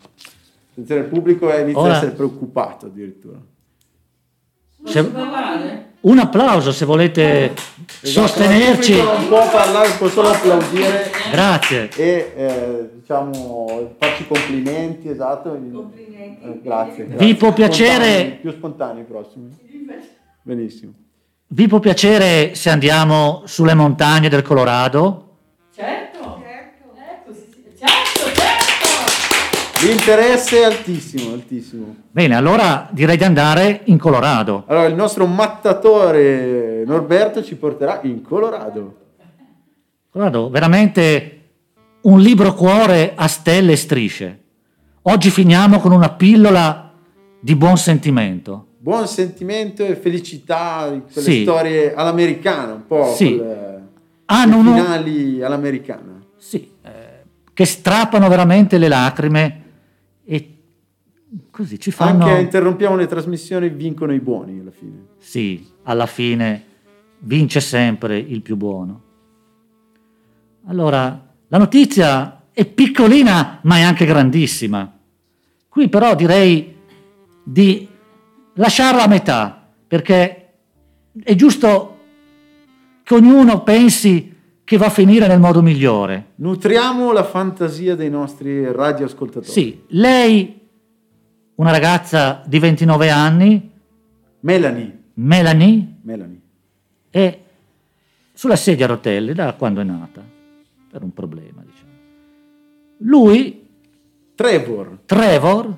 Attenzione, 0.69 1.01
il 1.01 1.07
pubblico 1.07 1.51
inizia 1.51 1.81
Ora- 1.81 1.93
a 1.93 1.95
essere 1.97 2.11
preoccupato 2.11 2.85
addirittura. 2.85 3.39
Se-? 4.85 5.11
Un 6.01 6.17
applauso 6.17 6.71
se 6.71 6.85
volete 6.85 7.53
Esatto, 8.01 8.27
sostenerci. 8.27 8.95
Non 9.01 9.27
può 9.27 9.49
parlare, 9.49 9.89
può 9.97 10.07
solo 10.07 10.29
applaudire 10.29 11.11
Grazie. 11.31 11.89
e 11.97 12.33
eh, 12.35 12.89
diciamo 12.99 13.95
farci 13.99 14.25
complimenti, 14.25 15.09
esatto. 15.09 15.49
Complimenti. 15.49 16.45
Eh, 16.45 16.59
grazie, 16.63 17.03
Vi 17.03 17.09
grazie. 17.15 17.35
può 17.35 17.51
piacere- 17.53 18.05
Spontanei, 18.05 18.37
più 18.39 18.51
spontanei 18.51 19.01
i 19.01 19.05
prossimi. 19.05 19.57
Benissimo. 20.41 20.93
Vi 21.47 21.67
può 21.67 21.79
piacere 21.79 22.55
se 22.55 22.69
andiamo 22.69 23.41
sulle 23.45 23.73
montagne 23.73 24.29
del 24.29 24.41
Colorado? 24.43 25.35
Certo. 25.75 26.41
Ecco, 26.45 27.33
sì, 27.33 27.43
sì. 27.51 27.63
Certo, 27.77 28.39
certo. 28.39 28.87
L'interesse 29.81 30.59
è 30.59 30.63
altissimo, 30.65 31.31
altissimo. 31.33 31.95
Bene, 32.11 32.35
allora 32.35 32.89
direi 32.91 33.15
di 33.15 33.23
andare 33.23 33.81
in 33.85 33.97
Colorado. 33.97 34.65
Allora, 34.67 34.87
il 34.87 34.93
nostro 34.95 35.25
mattatore 35.25 36.83
Norberto 36.85 37.41
ci 37.41 37.55
porterà 37.55 38.01
in 38.03 38.21
Colorado. 38.21 38.95
Colorado, 40.11 40.49
veramente 40.49 41.35
un 42.01 42.19
libro 42.19 42.53
cuore 42.55 43.13
a 43.15 43.27
stelle 43.27 43.71
e 43.71 43.75
strisce. 43.77 44.39
Oggi 45.03 45.29
finiamo 45.29 45.79
con 45.79 45.93
una 45.93 46.09
pillola 46.09 46.91
di 47.39 47.55
buon 47.55 47.77
sentimento. 47.77 48.65
Buon 48.79 49.07
sentimento 49.07 49.85
e 49.85 49.95
felicità 49.95 50.87
quelle 51.11 51.31
Sì. 51.31 51.41
storie 51.43 51.93
all'americana, 51.93 52.73
un 52.73 52.85
po' 52.85 53.13
Sì. 53.15 53.37
quelle, 53.37 53.83
Hanno 54.25 54.57
uno- 54.57 54.73
finali 54.75 55.41
all'americana. 55.41 56.19
Sì, 56.37 56.69
eh, 56.83 56.89
che 57.53 57.65
strappano 57.65 58.27
veramente 58.27 58.77
le 58.77 58.87
lacrime 58.89 59.63
e 60.31 60.57
così 61.49 61.79
ci 61.79 61.89
fanno... 61.89 62.25
Anche 62.25 62.41
interrompiamo 62.41 62.95
le 62.95 63.07
trasmissioni, 63.07 63.69
vincono 63.69 64.13
i 64.13 64.19
buoni 64.19 64.59
alla 64.59 64.69
fine. 64.69 65.07
Sì, 65.17 65.65
alla 65.83 66.05
fine 66.05 66.65
vince 67.21 67.59
sempre 67.59 68.19
il 68.19 68.43
più 68.43 68.55
buono. 68.55 69.01
Allora, 70.67 71.33
la 71.47 71.57
notizia 71.57 72.43
è 72.51 72.63
piccolina 72.63 73.57
ma 73.63 73.77
è 73.77 73.81
anche 73.81 74.05
grandissima. 74.05 74.99
Qui 75.67 75.89
però 75.89 76.13
direi 76.13 76.75
di 77.43 77.87
lasciarla 78.53 79.05
a 79.05 79.07
metà, 79.07 79.67
perché 79.87 80.53
è 81.23 81.33
giusto 81.33 81.97
che 83.01 83.15
ognuno 83.15 83.63
pensi 83.63 84.35
che 84.69 84.77
va 84.77 84.85
a 84.85 84.91
finire 84.91 85.25
nel 85.25 85.39
modo 85.39 85.63
migliore. 85.63 86.33
Nutriamo 86.35 87.11
la 87.11 87.23
fantasia 87.23 87.95
dei 87.95 88.11
nostri 88.11 88.71
radioascoltatori. 88.71 89.51
Sì, 89.51 89.81
lei, 89.87 90.59
una 91.55 91.71
ragazza 91.71 92.43
di 92.45 92.59
29 92.59 93.09
anni, 93.09 93.71
Melanie. 94.41 95.05
Melanie, 95.15 95.95
Melanie. 96.03 96.41
è 97.09 97.39
sulla 98.31 98.55
sedia 98.55 98.85
a 98.85 98.89
rotelle 98.89 99.33
da 99.33 99.55
quando 99.55 99.81
è 99.81 99.83
nata, 99.83 100.23
per 100.91 101.01
un 101.01 101.13
problema, 101.15 101.63
diciamo. 101.65 101.91
Lui, 102.99 103.67
Trevor. 104.35 104.99
Trevor, 105.05 105.77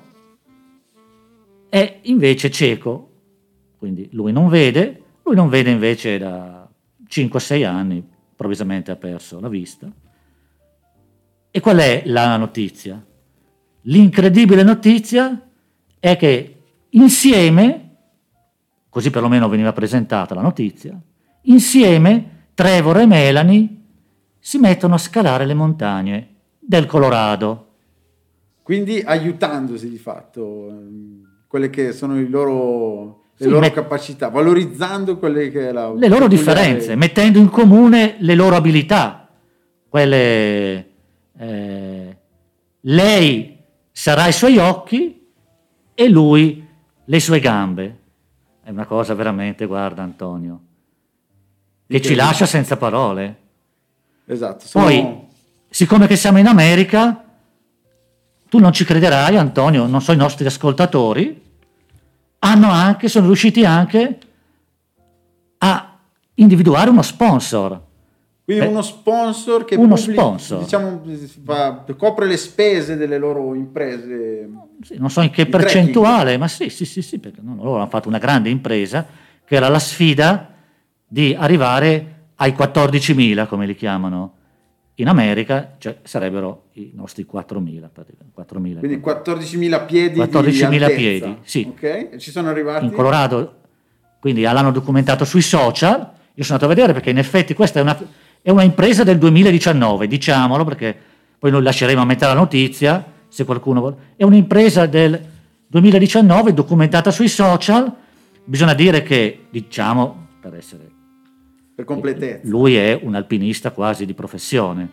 è 1.70 1.98
invece 2.02 2.50
cieco, 2.50 3.10
quindi 3.78 4.10
lui 4.12 4.32
non 4.32 4.50
vede, 4.50 5.02
lui 5.22 5.34
non 5.34 5.48
vede 5.48 5.70
invece 5.70 6.18
da 6.18 6.68
5-6 7.08 7.64
anni, 7.64 8.10
improvvisamente 8.42 8.90
ha 8.90 8.96
perso 8.96 9.38
la 9.40 9.48
vista. 9.48 9.90
E 11.50 11.60
qual 11.60 11.78
è 11.78 12.02
la 12.06 12.36
notizia? 12.36 13.04
L'incredibile 13.82 14.62
notizia 14.62 15.48
è 15.98 16.16
che 16.16 16.62
insieme, 16.90 17.96
così 18.88 19.10
perlomeno 19.10 19.48
veniva 19.48 19.72
presentata 19.72 20.34
la 20.34 20.40
notizia, 20.40 21.00
insieme 21.42 22.48
Trevor 22.54 22.98
e 22.98 23.06
Melanie 23.06 23.76
si 24.38 24.58
mettono 24.58 24.94
a 24.94 24.98
scalare 24.98 25.46
le 25.46 25.54
montagne 25.54 26.28
del 26.58 26.86
Colorado. 26.86 27.68
Quindi 28.62 29.00
aiutandosi 29.00 29.88
di 29.88 29.98
fatto 29.98 30.82
quelle 31.46 31.70
che 31.70 31.92
sono 31.92 32.18
i 32.18 32.28
loro, 32.28 33.21
le 33.42 33.48
Sì, 33.48 33.48
loro 33.48 33.60
met- 33.60 33.72
capacità, 33.74 34.28
valorizzando 34.28 35.18
quelle 35.18 35.50
che 35.50 35.68
è 35.70 35.72
la 35.72 35.92
le 35.92 36.08
loro 36.08 36.28
differenze, 36.28 36.94
mettendo 36.94 37.38
in 37.38 37.48
comune 37.50 38.16
le 38.20 38.34
loro 38.36 38.54
abilità. 38.54 39.28
Quelle, 39.88 40.88
eh, 41.38 42.16
lei 42.82 43.58
sarà 43.90 44.28
i 44.28 44.32
suoi 44.32 44.58
occhi 44.58 45.26
e 45.92 46.08
lui 46.08 46.64
le 47.04 47.20
sue 47.20 47.40
gambe. 47.40 47.98
È 48.62 48.70
una 48.70 48.86
cosa 48.86 49.14
veramente, 49.14 49.66
guarda 49.66 50.02
Antonio, 50.04 50.60
che 51.88 52.00
ci 52.00 52.14
lascia 52.14 52.46
senza 52.46 52.76
parole. 52.76 53.36
Esatto. 54.26 54.66
sono- 54.66 54.84
Poi, 54.84 55.18
siccome 55.68 56.06
che 56.06 56.14
siamo 56.14 56.38
in 56.38 56.46
America, 56.46 57.24
tu 58.48 58.58
non 58.60 58.72
ci 58.72 58.84
crederai, 58.84 59.36
Antonio, 59.36 59.86
non 59.86 60.00
so 60.00 60.12
i 60.12 60.16
nostri 60.16 60.46
ascoltatori, 60.46 61.41
anche, 62.70 63.08
sono 63.08 63.26
riusciti 63.26 63.64
anche 63.64 64.18
a 65.58 65.96
individuare 66.34 66.90
uno 66.90 67.02
sponsor. 67.02 67.80
Quindi 68.44 68.64
Eh, 68.64 68.68
uno 68.68 68.82
sponsor 68.82 69.64
che 69.64 69.76
uno 69.76 69.94
pubblica- 69.94 70.20
sponsor. 70.20 70.58
diciamo, 70.62 71.02
fa- 71.44 71.84
copre 71.96 72.26
le 72.26 72.36
spese 72.36 72.96
delle 72.96 73.16
loro 73.16 73.54
imprese. 73.54 74.48
Sì, 74.82 74.96
non 74.98 75.10
so 75.10 75.20
in 75.20 75.30
che 75.30 75.46
percentuale, 75.46 76.36
ma 76.36 76.48
sì, 76.48 76.68
sì, 76.68 76.84
sì, 76.84 77.00
sì, 77.02 77.18
perché 77.20 77.40
loro 77.44 77.76
hanno 77.76 77.86
fatto 77.86 78.08
una 78.08 78.18
grande 78.18 78.50
impresa 78.50 79.06
che 79.44 79.54
era 79.54 79.68
la 79.68 79.78
sfida 79.78 80.48
di 81.06 81.36
arrivare 81.38 82.08
ai 82.36 82.52
14.000, 82.52 83.46
come 83.46 83.66
li 83.66 83.76
chiamano 83.76 84.32
in 84.96 85.08
America, 85.08 85.76
cioè 85.78 85.98
sarebbero 86.02 86.64
i 86.72 86.92
nostri 86.94 87.26
4.000. 87.30 87.88
praticamente, 87.92 88.32
4.000. 88.36 88.78
Quindi 88.78 88.98
14.000 88.98 89.86
piedi 89.86 90.20
14.000 90.20 90.86
di 90.86 90.94
piedi, 90.94 91.36
sì. 91.42 91.66
Ok, 91.68 92.16
ci 92.16 92.30
sono 92.30 92.48
arrivati 92.48 92.84
in 92.84 92.92
Colorado, 92.92 93.60
quindi 94.20 94.42
l'hanno 94.42 94.70
documentato 94.70 95.24
sui 95.24 95.42
social 95.42 96.10
Io 96.34 96.44
sono 96.44 96.58
andato 96.58 96.64
a 96.64 96.68
vedere 96.68 96.92
perché 96.92 97.10
in 97.10 97.18
effetti 97.18 97.54
questa 97.54 97.80
è 97.80 97.82
una, 97.82 97.98
è 98.40 98.50
una 98.50 98.62
impresa 98.62 99.02
del 99.02 99.18
2019, 99.18 100.06
diciamolo 100.06 100.64
perché 100.64 100.96
poi 101.38 101.50
noi 101.50 101.62
lasceremo 101.62 102.00
a 102.00 102.04
metà 102.04 102.28
la 102.28 102.34
notizia, 102.34 103.04
se 103.28 103.44
qualcuno 103.44 103.80
vuole. 103.80 103.96
È 104.16 104.24
un'impresa 104.24 104.86
del 104.86 105.20
2019 105.66 106.54
documentata 106.54 107.10
sui 107.10 107.28
social, 107.28 107.92
bisogna 108.44 108.74
dire 108.74 109.02
che, 109.02 109.46
diciamo, 109.50 110.28
per 110.40 110.54
essere... 110.54 110.91
Per 111.82 111.84
completezza. 111.84 112.48
Lui 112.48 112.76
è 112.76 112.98
un 113.02 113.16
alpinista 113.16 113.72
quasi 113.72 114.06
di 114.06 114.14
professione. 114.14 114.88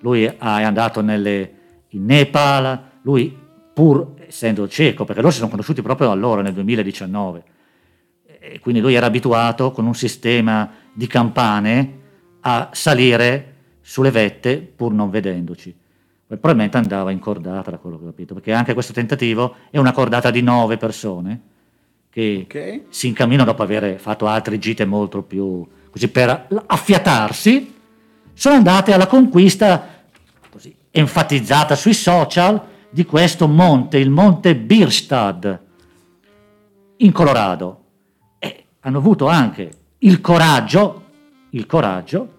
Lui 0.00 0.24
è 0.24 0.36
andato 0.38 1.00
nelle, 1.00 1.52
in 1.88 2.04
Nepal, 2.04 2.78
lui 3.02 3.34
pur 3.72 4.14
essendo 4.26 4.68
cieco, 4.68 5.04
perché 5.04 5.20
loro 5.20 5.32
si 5.32 5.38
sono 5.38 5.50
conosciuti 5.50 5.80
proprio 5.80 6.10
allora, 6.10 6.42
nel 6.42 6.52
2019, 6.52 7.42
e 8.38 8.60
quindi 8.60 8.80
lui 8.80 8.94
era 8.94 9.06
abituato 9.06 9.70
con 9.72 9.86
un 9.86 9.94
sistema 9.94 10.70
di 10.92 11.06
campane 11.06 11.98
a 12.40 12.68
salire 12.72 13.54
sulle 13.80 14.10
vette 14.10 14.58
pur 14.58 14.92
non 14.92 15.08
vedendoci. 15.08 15.74
Probabilmente 16.26 16.76
andava 16.76 17.10
in 17.10 17.18
cordata, 17.18 17.70
da 17.70 17.78
quello 17.78 17.98
che 17.98 18.04
ho 18.04 18.08
capito, 18.08 18.34
perché 18.34 18.52
anche 18.52 18.74
questo 18.74 18.92
tentativo 18.92 19.54
è 19.70 19.78
una 19.78 19.92
cordata 19.92 20.30
di 20.30 20.42
nove 20.42 20.76
persone 20.76 21.40
che 22.10 22.42
Ok. 22.44 22.80
si 22.90 23.06
incamminano 23.08 23.50
dopo 23.50 23.62
aver 23.62 23.98
fatto 23.98 24.26
altre 24.26 24.58
gite 24.58 24.84
molto 24.84 25.22
più 25.22 25.66
così 25.90 26.08
per 26.08 26.48
affiatarsi, 26.66 27.74
sono 28.32 28.54
andate 28.54 28.92
alla 28.92 29.06
conquista 29.06 30.04
così 30.50 30.74
enfatizzata 30.90 31.74
sui 31.74 31.94
social 31.94 32.60
di 32.90 33.04
questo 33.04 33.46
monte, 33.46 33.98
il 33.98 34.10
monte 34.10 34.56
Bierstadt 34.56 35.60
in 36.96 37.12
Colorado. 37.12 37.84
E 38.38 38.64
hanno 38.80 38.98
avuto 38.98 39.28
anche 39.28 39.70
il 39.98 40.20
coraggio, 40.20 41.04
il 41.50 41.66
coraggio 41.66 42.38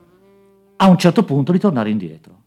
a 0.78 0.88
un 0.88 0.98
certo 0.98 1.24
punto 1.24 1.52
di 1.52 1.60
tornare 1.60 1.90
indietro. 1.90 2.40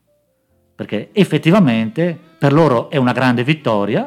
Perché 0.75 1.11
effettivamente 1.13 2.19
per 2.37 2.53
loro 2.53 2.91
è 2.91 2.97
una 2.97 3.13
grande 3.13 3.45
vittoria, 3.45 4.05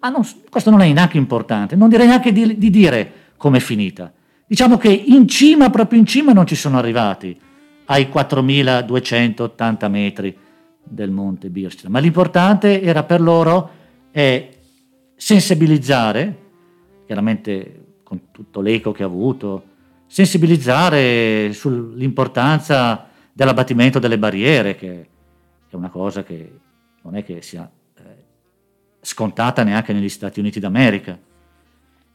ma 0.00 0.08
non- 0.08 0.26
questo 0.48 0.70
non 0.70 0.80
è 0.80 0.92
neanche 0.92 1.16
importante, 1.16 1.74
non 1.76 1.88
direi 1.88 2.06
neanche 2.06 2.32
di, 2.32 2.56
di 2.56 2.70
dire 2.70 3.12
com'è 3.36 3.58
finita. 3.58 4.12
Diciamo 4.46 4.78
che 4.78 4.90
in 4.90 5.26
cima, 5.26 5.70
proprio 5.70 5.98
in 5.98 6.06
cima, 6.06 6.32
non 6.32 6.46
ci 6.46 6.54
sono 6.54 6.78
arrivati 6.78 7.36
ai 7.86 8.08
4280 8.08 9.88
metri 9.88 10.36
del 10.84 11.10
monte 11.10 11.50
Birstein, 11.50 11.90
ma 11.90 11.98
l'importante 11.98 12.80
era 12.80 13.02
per 13.02 13.20
loro 13.20 13.70
è 14.12 14.48
sensibilizzare, 15.16 16.38
chiaramente 17.06 17.86
con 18.04 18.30
tutto 18.30 18.60
l'eco 18.60 18.92
che 18.92 19.02
ha 19.02 19.06
avuto, 19.06 19.64
sensibilizzare 20.06 21.52
sull'importanza 21.52 23.08
dell'abbattimento 23.32 23.98
delle 23.98 24.18
barriere, 24.18 24.76
che 24.76 25.08
è 25.68 25.74
una 25.74 25.90
cosa 25.90 26.22
che 26.22 26.58
non 27.02 27.16
è 27.16 27.24
che 27.24 27.42
sia 27.42 27.68
eh, 27.98 28.02
scontata 29.00 29.64
neanche 29.64 29.92
negli 29.92 30.08
Stati 30.08 30.38
Uniti 30.38 30.60
d'America. 30.60 31.18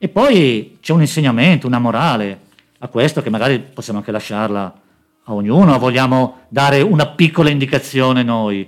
E 0.04 0.10
poi 0.10 0.80
c'è 0.82 0.94
un 0.94 1.02
insegnamento, 1.02 1.68
una 1.68 1.78
morale 1.78 2.40
a 2.80 2.88
questo 2.88 3.22
che 3.22 3.30
magari 3.30 3.60
possiamo 3.60 4.00
anche 4.00 4.12
lasciarla 4.12 4.82
a 5.26 5.32
ognuno, 5.32 5.78
vogliamo 5.78 6.40
dare 6.48 6.82
una 6.82 7.06
piccola 7.06 7.52
indicazione 7.52 8.24
noi. 8.24 8.68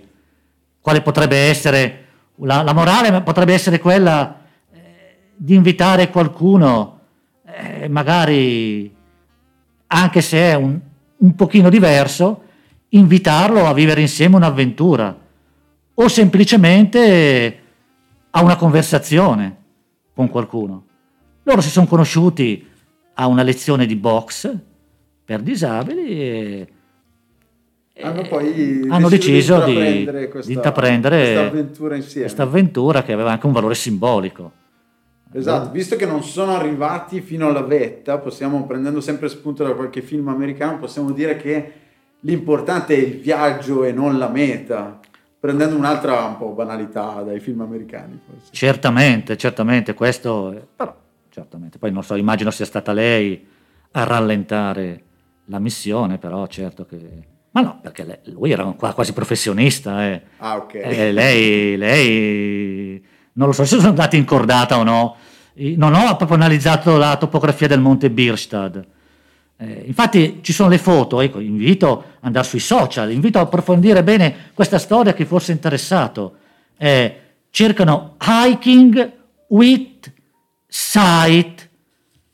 Quale 0.79 1.01
potrebbe 1.01 1.35
essere 1.35 2.05
la, 2.35 2.61
la 2.61 2.73
morale? 2.73 3.19
Potrebbe 3.23 3.51
essere 3.51 3.79
quella 3.79 4.41
eh, 4.71 5.31
di 5.35 5.55
invitare 5.55 6.11
qualcuno, 6.11 6.99
eh, 7.47 7.87
magari 7.87 8.95
anche 9.87 10.21
se 10.21 10.37
è 10.37 10.53
un, 10.53 10.79
un 11.17 11.33
pochino 11.33 11.69
diverso, 11.71 12.43
invitarlo 12.89 13.65
a 13.65 13.73
vivere 13.73 14.01
insieme 14.01 14.35
un'avventura 14.35 15.17
o 15.95 16.08
semplicemente 16.08 17.62
a 18.29 18.43
una 18.43 18.55
conversazione 18.55 19.58
con 20.13 20.29
qualcuno. 20.29 20.91
Loro 21.43 21.62
si 21.62 21.69
sono 21.69 21.86
conosciuti 21.88 22.67
a 23.15 23.27
una 23.27 23.43
lezione 23.43 23.86
di 23.86 23.95
box 23.95 24.56
per 25.25 25.41
disabili 25.41 26.08
e 26.19 26.67
Hanno 28.01 28.21
poi 28.27 28.86
hanno 28.89 29.10
deciso 29.10 29.63
di, 29.63 29.71
intraprendere 29.75 30.27
questa- 30.29 30.49
di 30.49 30.56
intraprendere 30.56 31.17
questa 31.21 31.45
avventura 31.47 31.95
insieme. 31.95 32.21
questa 32.25 32.43
avventura 32.43 33.03
che 33.03 33.13
aveva 33.13 33.32
anche 33.32 33.45
un 33.45 33.51
valore 33.51 33.75
simbolico. 33.75 34.51
Esatto, 35.36 35.71
visto 35.71 35.95
che 35.95 36.06
non 36.06 36.23
sono 36.23 36.56
arrivati 36.56 37.19
fino 37.21 37.47
alla 37.47 37.62
vetta, 37.63 38.19
possiamo, 38.19 38.65
prendendo 38.65 39.01
sempre 39.01 39.29
spunto 39.29 39.63
da 39.63 39.73
qualche 39.73 40.01
film 40.01 40.27
americano, 40.27 40.77
possiamo 40.79 41.12
dire 41.12 41.38
che 41.38 41.71
l'importante 42.21 42.95
è 42.95 42.99
il 42.99 43.19
viaggio 43.19 43.84
e 43.84 43.91
non 43.91 44.17
la 44.19 44.27
meta, 44.29 44.99
prendendo 45.39 45.75
un'altra 45.75 46.23
un 46.25 46.38
po' 46.38 46.49
banalità 46.51 47.21
dai 47.23 47.39
film 47.39 47.62
americani. 47.62 48.19
Forse. 48.25 48.49
Certamente, 48.51 49.36
certamente, 49.36 49.93
questo, 49.95 50.51
è- 50.51 50.62
però, 50.75 50.95
certamente, 51.34 51.80
poi 51.80 51.91
non 51.91 52.04
so, 52.04 52.13
immagino 52.13 52.52
sia 52.52 52.65
stata 52.65 52.93
lei 52.93 53.43
a 53.93 54.04
rallentare 54.04 55.04
la 55.46 55.58
missione, 55.58 56.19
però 56.19 56.46
certo 56.46 56.86
che... 56.86 57.00
Ma 57.52 57.62
no, 57.62 57.80
perché 57.82 58.04
lei- 58.04 58.19
lui 58.26 58.52
era 58.52 58.63
quasi 58.65 59.13
professionista, 59.13 60.06
eh. 60.06 60.22
Ah, 60.38 60.58
ok. 60.58 60.74
Eh, 60.76 61.12
lei, 61.12 61.76
lei, 61.76 63.04
non 63.34 63.48
lo 63.48 63.54
so 63.54 63.65
se 63.65 63.78
sono 63.78 63.89
andati 63.89 64.15
in 64.15 64.26
cordata 64.26 64.78
o 64.78 64.84
no, 64.84 65.15
non 65.56 65.96
ho 65.96 66.15
proprio 66.15 66.38
analizzato 66.38 66.98
la 66.98 67.17
topografia 67.17 67.67
del 67.67 67.80
monte 67.80 68.12
Bierstadt. 68.12 68.86
Eh, 69.58 69.84
infatti 69.88 70.39
ci 70.41 70.54
sono 70.54 70.69
le 70.69 70.78
foto, 70.78 71.19
ecco, 71.19 71.39
invito 71.39 71.98
ad 71.98 72.26
andare 72.26 72.46
sui 72.46 72.60
social, 72.60 73.12
invito 73.12 73.39
a 73.39 73.41
approfondire 73.41 74.04
bene 74.04 74.52
questa 74.54 74.78
storia 74.78 75.13
che 75.13 75.26
fosse 75.26 75.52
interessato. 75.52 76.36
Eh, 76.78 77.19
cercano 77.50 78.17
hiking 78.22 79.12
with 79.48 80.12
site, 80.75 81.69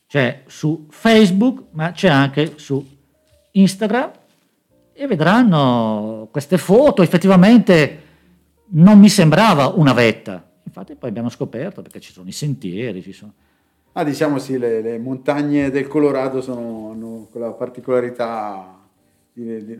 cioè 0.07 0.43
su 0.47 0.85
Facebook, 0.89 1.63
ma 1.71 1.91
c'è 1.91 2.07
anche 2.07 2.53
su 2.55 2.85
Instagram 3.51 4.11
e 4.93 5.07
vedranno 5.07 6.29
queste 6.31 6.57
foto. 6.57 7.01
Effettivamente 7.01 8.03
non 8.67 8.97
mi 8.97 9.09
sembrava 9.09 9.67
una 9.67 9.91
vetta. 9.91 10.41
Infatti 10.63 10.95
poi 10.95 11.09
abbiamo 11.09 11.27
scoperto 11.27 11.81
perché 11.81 11.99
ci 11.99 12.13
sono 12.13 12.29
i 12.29 12.31
sentieri, 12.31 13.01
ci 13.01 13.11
sono... 13.11 13.33
Ah, 13.91 14.05
diciamo 14.05 14.39
sì, 14.39 14.57
le, 14.57 14.81
le 14.81 14.97
montagne 14.99 15.69
del 15.69 15.87
Colorado 15.87 16.39
sono, 16.41 16.91
hanno 16.91 17.27
quella 17.29 17.51
particolarità 17.51 18.79
di- 19.33 19.65
di- 19.65 19.79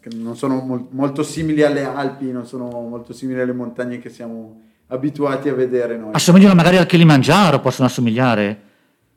che 0.00 0.08
non 0.16 0.36
sono 0.36 0.60
mol- 0.60 0.88
molto 0.90 1.22
simili 1.22 1.62
alle 1.62 1.84
Alpi, 1.84 2.32
non 2.32 2.44
sono 2.44 2.68
molto 2.88 3.12
simili 3.12 3.40
alle 3.40 3.52
montagne 3.52 3.98
che 3.98 4.08
siamo 4.08 4.62
abituati 4.90 5.48
a 5.48 5.54
vedere 5.54 5.96
noi. 5.96 6.10
Assomigliano 6.12 6.54
magari 6.54 6.76
al 6.76 6.86
Kilimangiaro, 6.86 7.60
possono 7.60 7.88
assomigliare. 7.88 8.58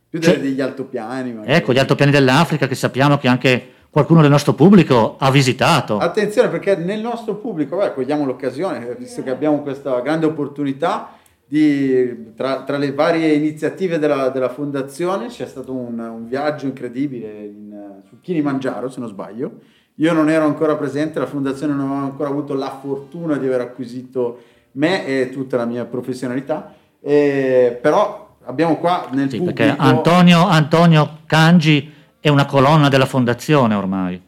Più 0.10 0.20
Cioè- 0.20 0.40
degli 0.40 0.62
altopiani. 0.62 1.34
magari. 1.34 1.54
Ecco, 1.54 1.74
gli 1.74 1.80
altopiani 1.80 2.12
dell'Africa 2.12 2.68
che 2.68 2.76
sappiamo 2.76 3.18
che 3.18 3.28
anche 3.28 3.68
qualcuno 3.90 4.22
del 4.22 4.30
nostro 4.30 4.54
pubblico 4.54 5.16
ha 5.20 5.32
visitato. 5.32 5.98
Attenzione 5.98 6.50
perché 6.50 6.76
nel 6.76 7.02
nostro 7.02 7.36
pubblico, 7.36 7.78
beh, 7.78 7.94
cogliamo 7.94 8.26
l'occasione, 8.26 8.88
eh, 8.88 8.96
visto 8.96 9.24
che 9.24 9.30
abbiamo 9.30 9.62
questa 9.62 10.00
grande 10.02 10.26
opportunità, 10.26 11.18
di, 11.46 12.34
tra, 12.36 12.64
tra 12.64 12.78
le 12.78 12.94
varie 12.94 13.34
iniziative 13.34 14.00
della, 14.00 14.30
della 14.30 14.50
fondazione 14.50 15.28
c'è 15.28 15.46
stato 15.46 15.72
un, 15.72 16.00
un 16.00 16.28
viaggio 16.28 16.66
incredibile 16.66 17.28
in, 17.44 18.02
su 18.08 18.20
Kilimangiaro, 18.22 18.90
se 18.90 19.00
non 19.00 19.10
sbaglio. 19.10 19.60
Io 19.98 20.14
non 20.14 20.30
ero 20.30 20.46
ancora 20.46 20.76
presente, 20.76 21.20
la 21.20 21.28
fondazione 21.28 21.74
non 21.74 21.92
aveva 21.92 22.06
ancora 22.06 22.30
avuto 22.30 22.56
la 22.56 22.80
fortuna 22.82 23.38
di 23.38 23.46
aver 23.46 23.62
acquisito 23.62 24.42
me 24.74 25.06
e 25.06 25.30
tutta 25.30 25.58
la 25.58 25.66
mia 25.66 25.86
professionalità, 25.86 26.74
eh, 27.02 27.78
però 27.82 28.36
abbiamo 28.46 28.78
qua 28.78 29.08
nel 29.12 29.30
Sì, 29.30 29.38
pubblico... 29.38 29.64
perché 29.64 29.82
Antonio, 29.82 30.48
Antonio 30.48 31.20
Cangi 31.26 31.92
è 32.20 32.30
una 32.30 32.46
colonna 32.46 32.90
della 32.90 33.06
fondazione 33.06 33.76
ormai. 33.76 34.22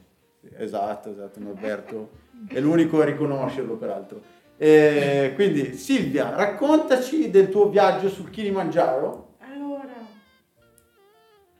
Esatto, 0.57 1.11
esatto, 1.11 1.39
Norberto 1.39 2.09
è 2.47 2.59
l'unico 2.59 3.01
a 3.01 3.05
riconoscerlo 3.05 3.75
peraltro. 3.75 4.21
Eh, 4.57 5.33
quindi 5.35 5.73
Silvia, 5.73 6.33
raccontaci 6.35 7.29
del 7.29 7.49
tuo 7.49 7.69
viaggio 7.69 8.09
sul 8.09 8.29
Kilimangiaro. 8.29 9.33
Allora, 9.39 9.83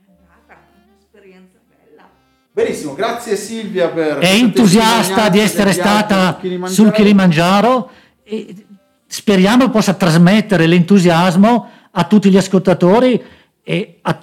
è 0.06 0.12
andata 0.12 0.62
un'esperienza 0.88 1.58
bella. 1.68 2.10
Benissimo, 2.52 2.94
grazie 2.94 3.36
Silvia 3.36 3.90
per... 3.90 4.20
È 4.20 4.30
entusiasta 4.30 5.30
di 5.30 5.40
essere 5.40 5.74
stata 5.74 6.38
sul 6.40 6.68
sul 6.70 6.92
Kilimangiaro 6.92 7.90
e 8.24 8.66
speriamo 9.08 9.70
possa 9.70 9.94
trasmettere 9.94 10.66
l'entusiasmo 10.68 11.70
a 11.92 12.04
tutti 12.06 12.30
gli 12.30 12.38
ascoltatori 12.38 13.22
e 13.64 14.00
a 14.02 14.20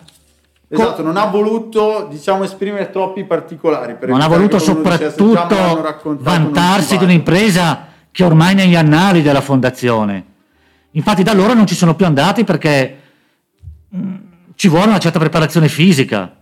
Esatto, 0.74 1.02
non 1.02 1.18
ha 1.18 1.26
voluto, 1.26 2.06
diciamo, 2.10 2.44
esprimere 2.44 2.88
troppi 2.90 3.24
particolari. 3.24 3.94
per 3.94 4.08
non 4.08 4.22
ha 4.22 4.26
voluto 4.26 4.56
che 4.56 4.64
qualcuno 4.64 4.90
dicesse, 4.96 5.16
"Già 5.16 5.24
me 5.24 5.34
l'hanno 5.34 5.74
soprattutto 5.74 6.16
vantarsi 6.22 6.88
di 6.92 6.94
vado". 6.94 7.04
un'impresa 7.04 7.86
che 8.10 8.24
ormai 8.24 8.52
è 8.52 8.54
negli 8.54 8.74
annali 8.74 9.20
della 9.20 9.42
fondazione. 9.42 10.24
Infatti 10.92 11.22
da 11.22 11.34
loro 11.34 11.52
non 11.52 11.66
ci 11.66 11.74
sono 11.74 11.94
più 11.94 12.06
andati 12.06 12.44
perché 12.44 12.96
mh, 13.88 14.14
ci 14.54 14.68
vuole 14.68 14.86
una 14.86 14.98
certa 14.98 15.18
preparazione 15.18 15.68
fisica. 15.68 16.36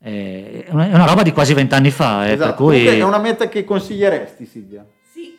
Eh, 0.00 0.64
è 0.64 0.70
una 0.72 1.04
roba 1.04 1.22
di 1.22 1.32
quasi 1.32 1.52
vent'anni 1.52 1.90
fa, 1.90 2.26
eh, 2.28 2.32
Esatto. 2.34 2.46
per 2.46 2.54
cui 2.54 2.86
è 2.86 3.02
una 3.02 3.18
meta 3.18 3.48
che 3.48 3.64
consiglieresti, 3.64 4.46
Silvia? 4.46 4.84
Sì, 5.12 5.36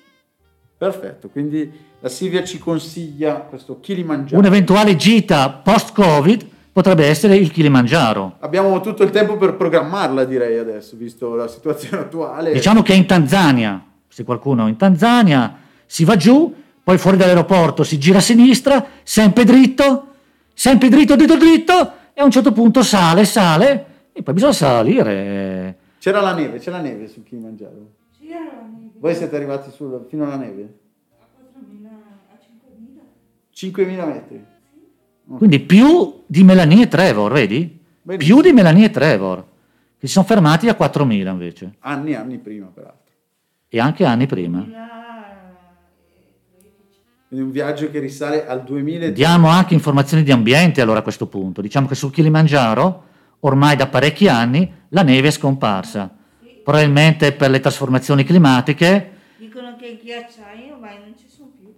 Perfetto, 0.78 1.30
quindi 1.30 1.71
la 2.00 2.10
Silvia 2.10 2.44
ci 2.44 2.58
consiglia 2.60 3.36
questo 3.36 3.80
Kilimangiaro. 3.80 4.38
un'eventuale 4.40 4.96
gita 4.96 5.50
post-Covid 5.50 6.46
potrebbe 6.72 7.08
essere 7.08 7.36
il 7.36 7.52
Kilimangiaro. 7.52 8.36
Abbiamo 8.40 8.80
tutto 8.82 9.04
il 9.04 9.10
tempo 9.10 9.36
per 9.38 9.56
programmarla, 9.56 10.24
direi 10.26 10.58
adesso, 10.60 10.96
visto 10.96 11.34
la 11.34 11.48
situazione 11.48 12.04
attuale. 12.04 12.54
Diciamo 12.54 12.84
che 12.84 12.94
in 12.94 13.08
Tanzania, 13.08 13.84
se 14.08 14.24
qualcuno 14.24 14.68
è 14.68 14.70
in 14.70 14.78
Tanzania, 14.78 15.56
si 15.88 16.04
va 16.06 16.16
giù, 16.16 16.54
poi 16.84 16.98
fuori 17.00 17.18
dall'aeroporto 17.18 17.84
si 17.84 17.98
gira 17.98 18.20
a 18.20 18.22
sinistra, 18.22 18.86
sempre 19.04 19.44
dritto, 19.44 20.08
sempre 20.54 20.90
dritto, 20.90 21.16
dritto, 21.16 21.36
dritto, 21.36 21.92
e 22.14 22.22
a 22.22 22.24
un 22.24 22.32
certo 22.32 22.52
punto 22.52 22.84
sale, 22.84 23.26
sale, 23.26 23.86
e 24.14 24.22
poi 24.22 24.34
bisogna 24.36 24.54
salire. 24.54 25.78
C'era 26.00 26.22
la 26.22 26.34
neve, 26.34 26.60
c'è 26.60 26.70
la 26.70 26.80
neve 26.80 27.08
sul 27.08 27.24
Kilimangiaro. 27.24 27.90
c'era 28.20 28.40
la 28.40 28.68
neve. 28.72 28.92
Voi 29.00 29.16
siete 29.16 29.36
arrivati 29.36 29.72
sul- 29.72 30.06
fino 30.08 30.26
alla 30.26 30.38
neve? 30.38 30.74
A 33.60 33.65
4.000, 33.65 34.00
a 34.00 34.06
5.000. 34.06 34.06
5.000 34.06 34.06
metri. 34.08 34.46
Quindi 35.38 35.60
più 35.60 36.24
di 36.26 36.43
Melanie 36.43 36.84
e 36.84 36.88
Trevor, 36.88 37.32
vedi? 37.32 37.80
Benissimo. 38.02 38.36
Più 38.39 38.48
di 38.50 38.54
Melanie 38.56 38.86
e 38.86 38.91
Trevor, 38.91 39.46
che 40.00 40.08
si 40.08 40.13
sono 40.13 40.26
fermati 40.26 40.70
a 40.70 40.76
4.000 40.80 41.28
invece, 41.28 41.74
Anni 41.80 42.12
e 42.12 42.15
anni 42.15 42.38
prima, 42.38 42.67
peraltro. 42.67 43.12
e 43.67 43.80
anche 43.80 44.06
anni 44.06 44.26
prima. 44.26 44.60
2013. 44.60 44.96
Quindi 47.28 47.46
un 47.46 47.52
viaggio 47.52 47.91
che 47.91 48.00
risale 48.00 48.48
al 48.48 48.63
2000. 48.63 49.10
Diamo 49.10 49.50
anche 49.50 49.74
informazioni 49.74 50.24
di 50.24 50.32
ambiente 50.32 50.80
allora 50.80 51.00
a 51.00 51.04
questo 51.04 51.28
punto. 51.28 51.62
Diciamo 51.62 51.88
che 51.88 51.96
sul 51.96 52.12
Kilimangiaro, 52.12 53.04
ormai 53.41 53.76
da 53.76 53.88
parecchi 53.88 54.30
anni, 54.30 54.72
la 54.89 55.02
neve 55.04 55.28
è 55.28 55.32
scomparsa. 55.32 56.15
Probabilmente 56.63 57.34
per 57.34 57.50
le 57.50 57.60
trasformazioni 57.60 58.24
climatiche, 58.24 59.12
Dicono 59.38 59.76
che 59.76 59.88
i 59.88 60.00
ghiacciai 60.02 60.72
ormai 60.72 61.00
non 61.00 61.13
ci 61.17 61.28
sono 61.28 61.50
più. 61.56 61.74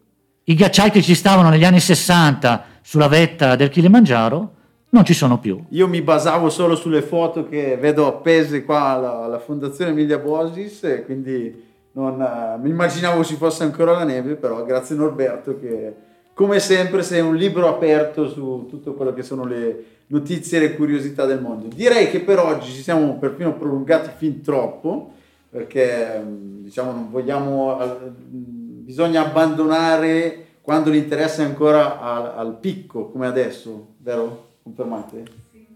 I 0.50 0.56
ghiacciai 0.56 0.90
che 0.90 1.04
ci 1.04 1.14
stavano 1.14 1.50
negli 1.50 1.64
anni 1.64 1.80
60 1.80 2.64
sulla 2.82 3.08
vetta 3.08 3.56
del 3.56 3.70
Kilimangiaro 3.70 4.54
non 4.90 5.06
ci 5.06 5.14
sono 5.14 5.38
più. 5.38 5.64
Io 5.70 5.88
mi 5.88 6.02
basavo 6.02 6.50
solo 6.50 6.76
sulle 6.76 7.04
foto 7.04 7.48
che 7.48 7.78
vedo 7.80 8.08
appese 8.08 8.66
qua 8.66 8.82
alla, 8.86 9.24
alla 9.26 9.38
Fondazione 9.38 9.92
Emilia 9.92 10.18
Bosis, 10.18 10.84
e 10.86 11.06
quindi 11.06 11.68
non, 11.92 12.20
eh, 12.20 12.58
mi 12.60 12.70
immaginavo 12.70 13.24
ci 13.24 13.36
fosse 13.36 13.62
ancora 13.62 13.92
la 13.92 14.04
neve, 14.04 14.34
però 14.34 14.66
grazie 14.66 14.96
Norberto 14.96 15.60
che 15.60 15.94
come 16.34 16.60
sempre 16.60 17.04
sei 17.04 17.22
un 17.22 17.36
libro 17.36 17.68
aperto 17.68 18.28
su 18.28 18.66
tutto 18.68 18.96
quello 18.96 19.14
che 19.14 19.22
sono 19.22 19.46
le 19.46 19.84
notizie 20.08 20.58
e 20.58 20.62
le 20.62 20.76
curiosità 20.76 21.26
del 21.26 21.42
mondo. 21.42 21.68
Direi 21.68 22.10
che 22.10 22.22
per 22.22 22.40
oggi 22.40 22.72
ci 22.72 22.82
siamo 22.82 23.20
perfino 23.20 23.54
prolungati 23.54 24.10
fin 24.18 24.42
troppo, 24.42 25.12
perché 25.50 26.20
mm, 26.24 26.64
diciamo 26.64 26.92
non 26.92 27.12
vogliamo, 27.12 27.78
mm, 27.78 28.59
bisogna 28.90 29.22
abbandonare 29.22 30.48
quando 30.64 30.90
l'interesse 30.90 31.44
è 31.44 31.46
ancora 31.46 32.02
al, 32.02 32.34
al 32.36 32.58
picco, 32.60 33.12
come 33.12 33.28
adesso, 33.28 33.90
vero? 34.00 34.54
Confermate? 34.64 35.24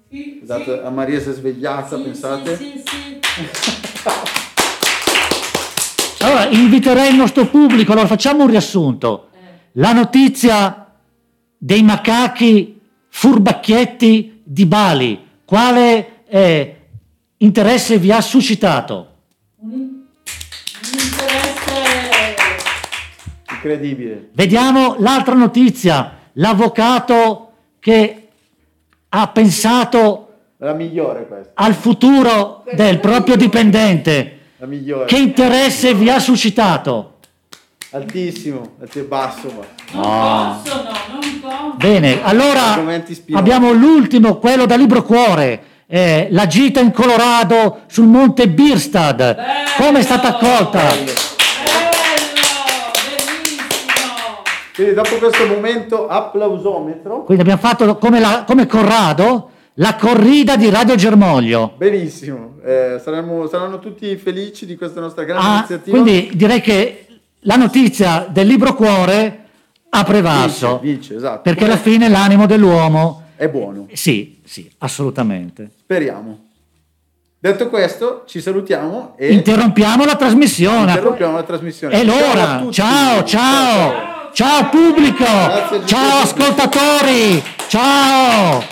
Sì, 0.10 0.40
Esatto, 0.42 0.80
sì. 0.80 0.80
a 0.84 0.90
Maria 0.90 1.20
si 1.20 1.30
è 1.30 1.34
svegliata, 1.34 1.96
Sì, 1.98 2.02
pensate? 2.02 2.58
Sì, 2.58 2.82
sì, 2.84 3.20
sì. 3.22 3.22
Allora, 6.26 6.48
inviterei 6.50 7.12
il 7.12 7.16
nostro 7.18 7.46
pubblico, 7.48 7.92
allora 7.92 8.08
facciamo 8.08 8.44
un 8.44 8.50
riassunto. 8.50 9.28
La 9.74 9.92
notizia 9.94 10.92
dei 11.56 11.84
macachi 11.84 12.80
furbacchietti 13.10 14.42
di 14.44 14.66
Bali, 14.66 15.24
quale 15.46 16.24
eh, 16.28 16.78
interesse 17.38 18.00
vi 18.00 18.12
ha 18.12 18.22
suscitato? 18.22 19.08
Un, 19.58 19.72
un 19.72 19.84
interesse 20.94 21.44
Incredibile. 23.68 24.30
Vediamo 24.34 24.96
l'altra 25.00 25.36
notizia, 25.36 26.18
l'avvocato 26.34 27.52
che 27.80 28.28
ha 29.08 29.28
pensato 29.30 30.28
La 30.58 30.74
migliore 30.74 31.26
al 31.54 31.74
futuro 31.74 32.66
del 32.74 33.00
proprio 33.00 33.38
dipendente. 33.38 34.40
la 34.58 34.66
migliore. 34.66 35.06
Che 35.06 35.18
interesse 35.18 35.94
vi 35.94 36.10
ha 36.10 36.20
suscitato? 36.20 37.20
Altissimo, 37.92 38.72
altissimo, 38.82 39.06
basso, 39.08 39.48
basso. 39.48 39.68
non 39.94 40.04
Ah. 40.04 40.60
possono, 40.62 40.84
non 40.84 41.40
possono. 41.40 41.74
Bene, 41.78 42.22
allora 42.24 42.84
abbiamo 43.32 43.72
l'ultimo, 43.72 44.40
quello 44.40 44.66
da 44.66 44.76
libro 44.76 45.04
cuore, 45.04 45.64
eh, 45.88 46.28
la 46.32 46.48
gita 46.48 46.82
in 46.82 46.92
Colorado 46.92 47.82
sul 47.88 48.08
monte 48.08 48.50
Birstad. 48.50 49.18
Bello! 49.36 49.42
Come 49.78 50.00
è 50.00 50.02
stata 50.02 50.30
accolta? 50.30 50.80
Bello, 50.88 51.12
Quindi 54.74 54.94
dopo 54.94 55.16
questo 55.18 55.46
momento 55.48 56.08
applausometro, 56.08 57.24
Quindi 57.24 57.44
abbiamo 57.44 57.62
fatto 57.62 57.98
come, 57.98 58.20
la- 58.20 58.44
come 58.46 58.66
Corrado 58.66 59.50
la 59.76 59.96
corrida 59.96 60.56
di 60.56 60.70
Radio 60.70 60.96
Germoglio. 60.96 61.74
benissimo, 61.78 62.56
eh, 62.64 63.00
saremo- 63.04 63.48
saranno 63.48 63.80
tutti 63.80 64.16
felici 64.18 64.66
di 64.66 64.76
questa 64.76 65.00
nostra 65.00 65.24
grande 65.24 65.48
Ah, 65.48 65.56
iniziativa. 65.58 65.98
quindi 66.00 66.32
direi 66.34 66.62
che 66.62 67.06
la 67.42 67.56
notizia 67.56 68.28
del 68.30 68.48
libro 68.48 68.74
cuore 68.76 69.40
ha 69.90 70.04
prevalso. 70.04 70.80
Vince, 70.80 70.94
vince, 70.94 71.16
esatto. 71.18 71.42
Perché 71.42 71.66
alla 71.66 71.78
fine 71.78 72.10
l'animo 72.10 72.46
dell'uomo... 72.48 73.22
È 73.36 73.48
buono, 73.50 73.88
Sì, 73.94 74.40
sì, 74.44 74.72
assolutamente. 74.80 75.70
speriamo. 75.82 76.46
Detto 77.40 77.68
questo, 77.70 78.24
ci 78.26 78.40
salutiamo 78.42 79.16
e 79.18 79.34
Interrompiamo 79.34 80.06
la 80.06 80.16
trasmissione. 80.16 80.92
interrompiamo 80.92 81.36
la 81.36 81.44
trasmissione. 81.44 81.94
È 82.00 82.06
Ciao 82.06 82.16
a 82.16 82.20
l'ora. 82.34 82.58
tutti. 82.60 82.74
Ciao, 82.74 83.24
ciao. 83.24 83.92
Ciao 83.92 84.22
pubblico. 84.70 85.24
Grazie, 85.24 85.86
Ciao 85.86 86.22
ascoltatori. 86.24 87.44
Ciao. 87.68 88.64